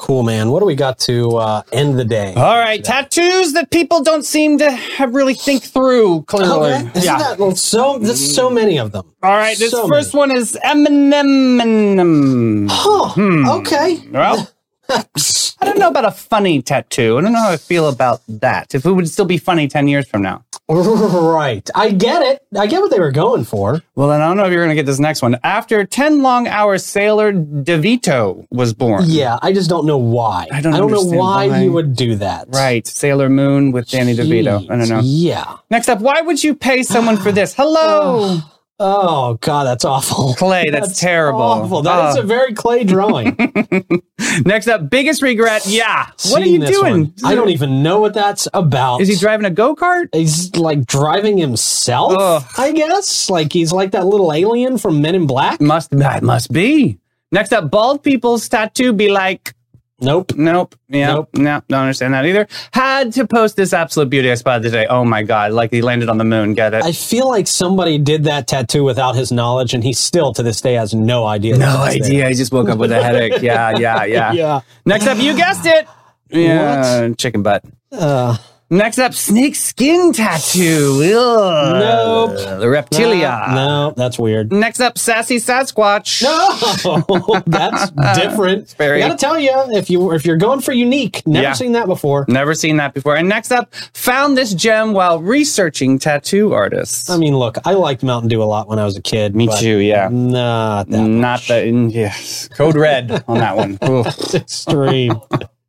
Cool, 0.00 0.22
man. 0.22 0.50
What 0.50 0.60
do 0.60 0.66
we 0.66 0.76
got 0.76 0.98
to 1.00 1.36
uh, 1.36 1.62
end 1.72 1.98
the 1.98 2.06
day? 2.06 2.32
All 2.34 2.58
right, 2.58 2.82
tattoos 2.82 3.52
that 3.52 3.70
people 3.70 4.02
don't 4.02 4.24
seem 4.24 4.56
to 4.56 4.70
have 4.70 5.14
really 5.14 5.34
think 5.34 5.62
through 5.62 6.22
clearly. 6.22 6.72
Okay. 6.72 6.90
Isn't 7.00 7.18
that 7.18 7.38
well, 7.38 7.54
so? 7.54 7.98
There's 7.98 8.34
so 8.34 8.48
many 8.48 8.78
of 8.78 8.92
them. 8.92 9.04
All 9.22 9.36
right, 9.36 9.58
this 9.58 9.72
So 9.72 9.86
first 9.88 10.14
one 10.14 10.30
is 10.30 10.56
Eminem. 10.64 12.66
Huh. 12.70 13.58
Okay. 13.58 13.98
Well, 14.10 14.48
I 14.90 15.66
don't 15.66 15.78
know 15.78 15.88
about 15.88 16.04
a 16.04 16.10
funny 16.10 16.62
tattoo. 16.62 17.18
I 17.18 17.20
don't 17.22 17.32
know 17.32 17.38
how 17.42 17.50
I 17.50 17.56
feel 17.56 17.88
about 17.88 18.22
that. 18.28 18.74
If 18.74 18.84
it 18.84 18.92
would 18.92 19.08
still 19.08 19.24
be 19.24 19.38
funny 19.38 19.68
10 19.68 19.88
years 19.88 20.08
from 20.08 20.22
now. 20.22 20.44
Right. 20.68 21.68
I 21.74 21.90
get 21.90 22.22
it. 22.22 22.46
I 22.56 22.66
get 22.66 22.80
what 22.80 22.90
they 22.90 23.00
were 23.00 23.10
going 23.10 23.44
for. 23.44 23.82
Well, 23.96 24.08
then 24.08 24.20
I 24.20 24.28
don't 24.28 24.36
know 24.36 24.44
if 24.44 24.52
you're 24.52 24.64
going 24.64 24.70
to 24.70 24.76
get 24.76 24.86
this 24.86 25.00
next 25.00 25.20
one. 25.20 25.36
After 25.42 25.84
10 25.84 26.22
long 26.22 26.46
hours, 26.46 26.84
Sailor 26.84 27.32
DeVito 27.32 28.46
was 28.50 28.72
born. 28.72 29.04
Yeah, 29.06 29.38
I 29.42 29.52
just 29.52 29.68
don't 29.68 29.84
know 29.84 29.98
why. 29.98 30.46
I 30.52 30.60
don't 30.60 30.72
know 30.72 30.86
why, 30.86 31.48
why. 31.48 31.60
he 31.60 31.68
would 31.68 31.96
do 31.96 32.14
that. 32.16 32.48
Right. 32.50 32.86
Sailor 32.86 33.28
Moon 33.28 33.72
with 33.72 33.88
Danny 33.90 34.14
DeVito. 34.14 34.70
I 34.70 34.76
don't 34.76 34.88
know. 34.88 35.00
Yeah. 35.02 35.56
Next 35.70 35.88
up, 35.88 36.00
why 36.00 36.20
would 36.20 36.42
you 36.42 36.54
pay 36.54 36.84
someone 36.84 37.16
for 37.16 37.32
this? 37.32 37.52
Hello, 37.54 38.38
Oh 38.82 39.34
God, 39.42 39.64
that's 39.64 39.84
awful. 39.84 40.32
Clay. 40.38 40.70
That's, 40.70 40.98
terrible. 40.98 41.42
Awful. 41.42 41.82
That 41.82 42.10
is 42.12 42.16
Uh, 42.16 42.22
a 42.22 42.24
very 42.24 42.54
clay 42.54 42.82
drawing. 42.82 43.36
next 44.46 44.68
up, 44.68 44.88
biggest 44.88 45.20
regret. 45.20 45.66
Yeah. 45.66 46.06
What 46.30 46.40
are 46.40 46.46
you 46.46 46.64
doing? 46.64 46.92
one. 46.92 47.14
I 47.22 47.34
don't 47.34 47.50
even 47.50 47.82
know 47.82 48.00
what 48.00 48.14
that's 48.14 48.48
about. 48.54 49.02
Is 49.02 49.08
he 49.08 49.16
driving 49.16 49.44
a 49.44 49.50
go 49.50 49.76
kart? 49.76 50.08
He's 50.14 50.56
like 50.56 50.86
driving 50.86 51.36
himself. 51.36 52.14
Ugh. 52.18 52.42
I 52.56 52.72
guess. 52.72 53.28
Like 53.28 53.52
he's 53.52 53.70
like 53.70 53.90
that 53.90 54.06
little 54.06 54.32
alien 54.32 54.78
from 54.78 55.02
Men 55.02 55.14
in 55.14 55.26
Black. 55.26 55.60
Must 55.60 55.90
that 55.90 56.22
must 56.22 56.50
be. 56.50 56.98
Next 57.32 57.52
up, 57.52 57.70
bald 57.70 58.02
people's 58.02 58.48
tattoo 58.48 58.92
be 58.94 59.10
like. 59.10 59.54
Nope. 60.00 60.32
Nope. 60.36 60.74
Yeah. 60.88 61.14
Nope. 61.14 61.28
No, 61.34 61.62
don't 61.68 61.80
understand 61.80 62.14
that 62.14 62.24
either. 62.26 62.48
Had 62.72 63.12
to 63.14 63.26
post 63.26 63.56
this 63.56 63.72
absolute 63.72 64.10
beauty 64.10 64.30
I 64.30 64.34
spotted 64.34 64.62
today. 64.62 64.86
Oh 64.86 65.04
my 65.04 65.22
god! 65.22 65.52
Like 65.52 65.70
he 65.70 65.82
landed 65.82 66.08
on 66.08 66.18
the 66.18 66.24
moon. 66.24 66.54
Get 66.54 66.74
it? 66.74 66.82
I 66.84 66.92
feel 66.92 67.28
like 67.28 67.46
somebody 67.46 67.98
did 67.98 68.24
that 68.24 68.46
tattoo 68.46 68.82
without 68.84 69.14
his 69.14 69.30
knowledge, 69.30 69.74
and 69.74 69.84
he 69.84 69.92
still 69.92 70.32
to 70.34 70.42
this 70.42 70.60
day 70.60 70.74
has 70.74 70.94
no 70.94 71.26
idea. 71.26 71.58
no 71.58 71.76
idea. 71.78 72.26
I 72.28 72.32
just 72.34 72.52
woke 72.52 72.68
up 72.68 72.78
with 72.78 72.92
a 72.92 73.02
headache. 73.02 73.42
Yeah, 73.42 73.76
yeah, 73.78 74.04
yeah. 74.04 74.32
Yeah. 74.40 74.60
Next 74.86 75.06
up, 75.06 75.18
you 75.18 75.36
guessed 75.36 75.66
it. 75.66 75.86
Yeah, 76.30 77.10
chicken 77.18 77.42
butt. 77.42 77.64
Uh, 77.92 78.36
Next 78.72 79.00
up, 79.00 79.14
snake 79.14 79.56
skin 79.56 80.12
tattoo. 80.12 81.00
Ugh. 81.02 81.80
Nope. 81.80 82.60
The 82.60 82.66
reptilia. 82.66 83.52
no, 83.52 83.92
that's 83.96 84.16
weird. 84.16 84.52
Next 84.52 84.78
up, 84.80 84.96
sassy 84.96 85.38
Sasquatch. 85.38 86.22
No, 86.22 87.42
that's 87.46 87.90
different. 88.16 88.70
very- 88.78 89.02
I 89.02 89.08
gotta 89.08 89.18
tell 89.18 89.40
you, 89.40 89.50
if 89.70 89.90
you 89.90 90.12
if 90.12 90.24
you're 90.24 90.36
going 90.36 90.60
for 90.60 90.70
unique, 90.72 91.26
never 91.26 91.42
Yeah. 91.42 91.52
seen 91.54 91.72
that 91.72 91.86
before. 91.88 92.24
Never 92.28 92.54
seen 92.54 92.76
that 92.76 92.94
before. 92.94 93.16
And 93.16 93.28
next 93.28 93.50
up, 93.50 93.74
found 93.92 94.38
this 94.38 94.54
gem 94.54 94.92
while 94.92 95.20
researching 95.20 95.98
tattoo 95.98 96.52
artists. 96.52 97.10
I 97.10 97.16
mean, 97.16 97.36
look, 97.36 97.56
I 97.64 97.72
liked 97.72 98.04
Mountain 98.04 98.28
Dew 98.28 98.40
a 98.40 98.44
lot 98.44 98.68
when 98.68 98.78
I 98.78 98.84
was 98.84 98.96
a 98.96 99.02
kid. 99.02 99.34
Me 99.34 99.48
too, 99.58 99.78
yeah. 99.78 100.08
Not 100.12 100.88
that 100.90 101.00
Not 101.02 101.40
the 101.48 101.54
mm, 101.54 101.92
yes. 101.92 102.46
Code 102.54 102.76
red 102.76 103.24
on 103.26 103.38
that 103.38 103.56
one. 103.56 103.78
Extreme. 104.34 105.20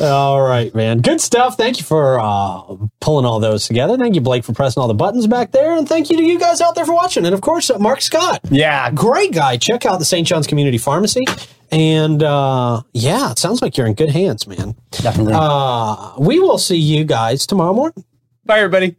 All 0.00 0.40
right, 0.42 0.72
man. 0.74 1.00
Good 1.00 1.20
stuff. 1.20 1.56
Thank 1.56 1.78
you 1.78 1.84
for 1.84 2.20
uh, 2.20 2.76
pulling 3.00 3.26
all 3.26 3.40
those 3.40 3.66
together. 3.66 3.96
Thank 3.96 4.14
you, 4.14 4.20
Blake, 4.20 4.44
for 4.44 4.52
pressing 4.52 4.80
all 4.80 4.88
the 4.88 4.94
buttons 4.94 5.26
back 5.26 5.50
there, 5.50 5.76
and 5.76 5.88
thank 5.88 6.08
you 6.08 6.16
to 6.16 6.22
you 6.22 6.38
guys 6.38 6.60
out 6.60 6.74
there 6.76 6.86
for 6.86 6.94
watching. 6.94 7.26
And 7.26 7.34
of 7.34 7.40
course, 7.40 7.68
uh, 7.70 7.78
Mark 7.78 8.00
Scott. 8.00 8.40
yeah. 8.50 8.90
great 8.92 9.32
guy. 9.32 9.56
Check 9.56 9.84
out 9.84 9.98
the 9.98 10.04
St. 10.04 10.26
John's 10.26 10.46
Community 10.46 10.78
Pharmacy. 10.78 11.24
And 11.72 12.22
uh, 12.22 12.82
yeah, 12.92 13.32
it 13.32 13.38
sounds 13.38 13.60
like 13.60 13.76
you're 13.76 13.88
in 13.88 13.94
good 13.94 14.10
hands, 14.10 14.46
man. 14.46 14.76
Definitely. 14.92 15.34
Uh, 15.36 16.12
we 16.18 16.38
will 16.38 16.58
see 16.58 16.76
you 16.76 17.04
guys 17.04 17.44
tomorrow 17.44 17.72
morning. 17.72 18.04
Bye, 18.44 18.58
everybody. 18.60 18.94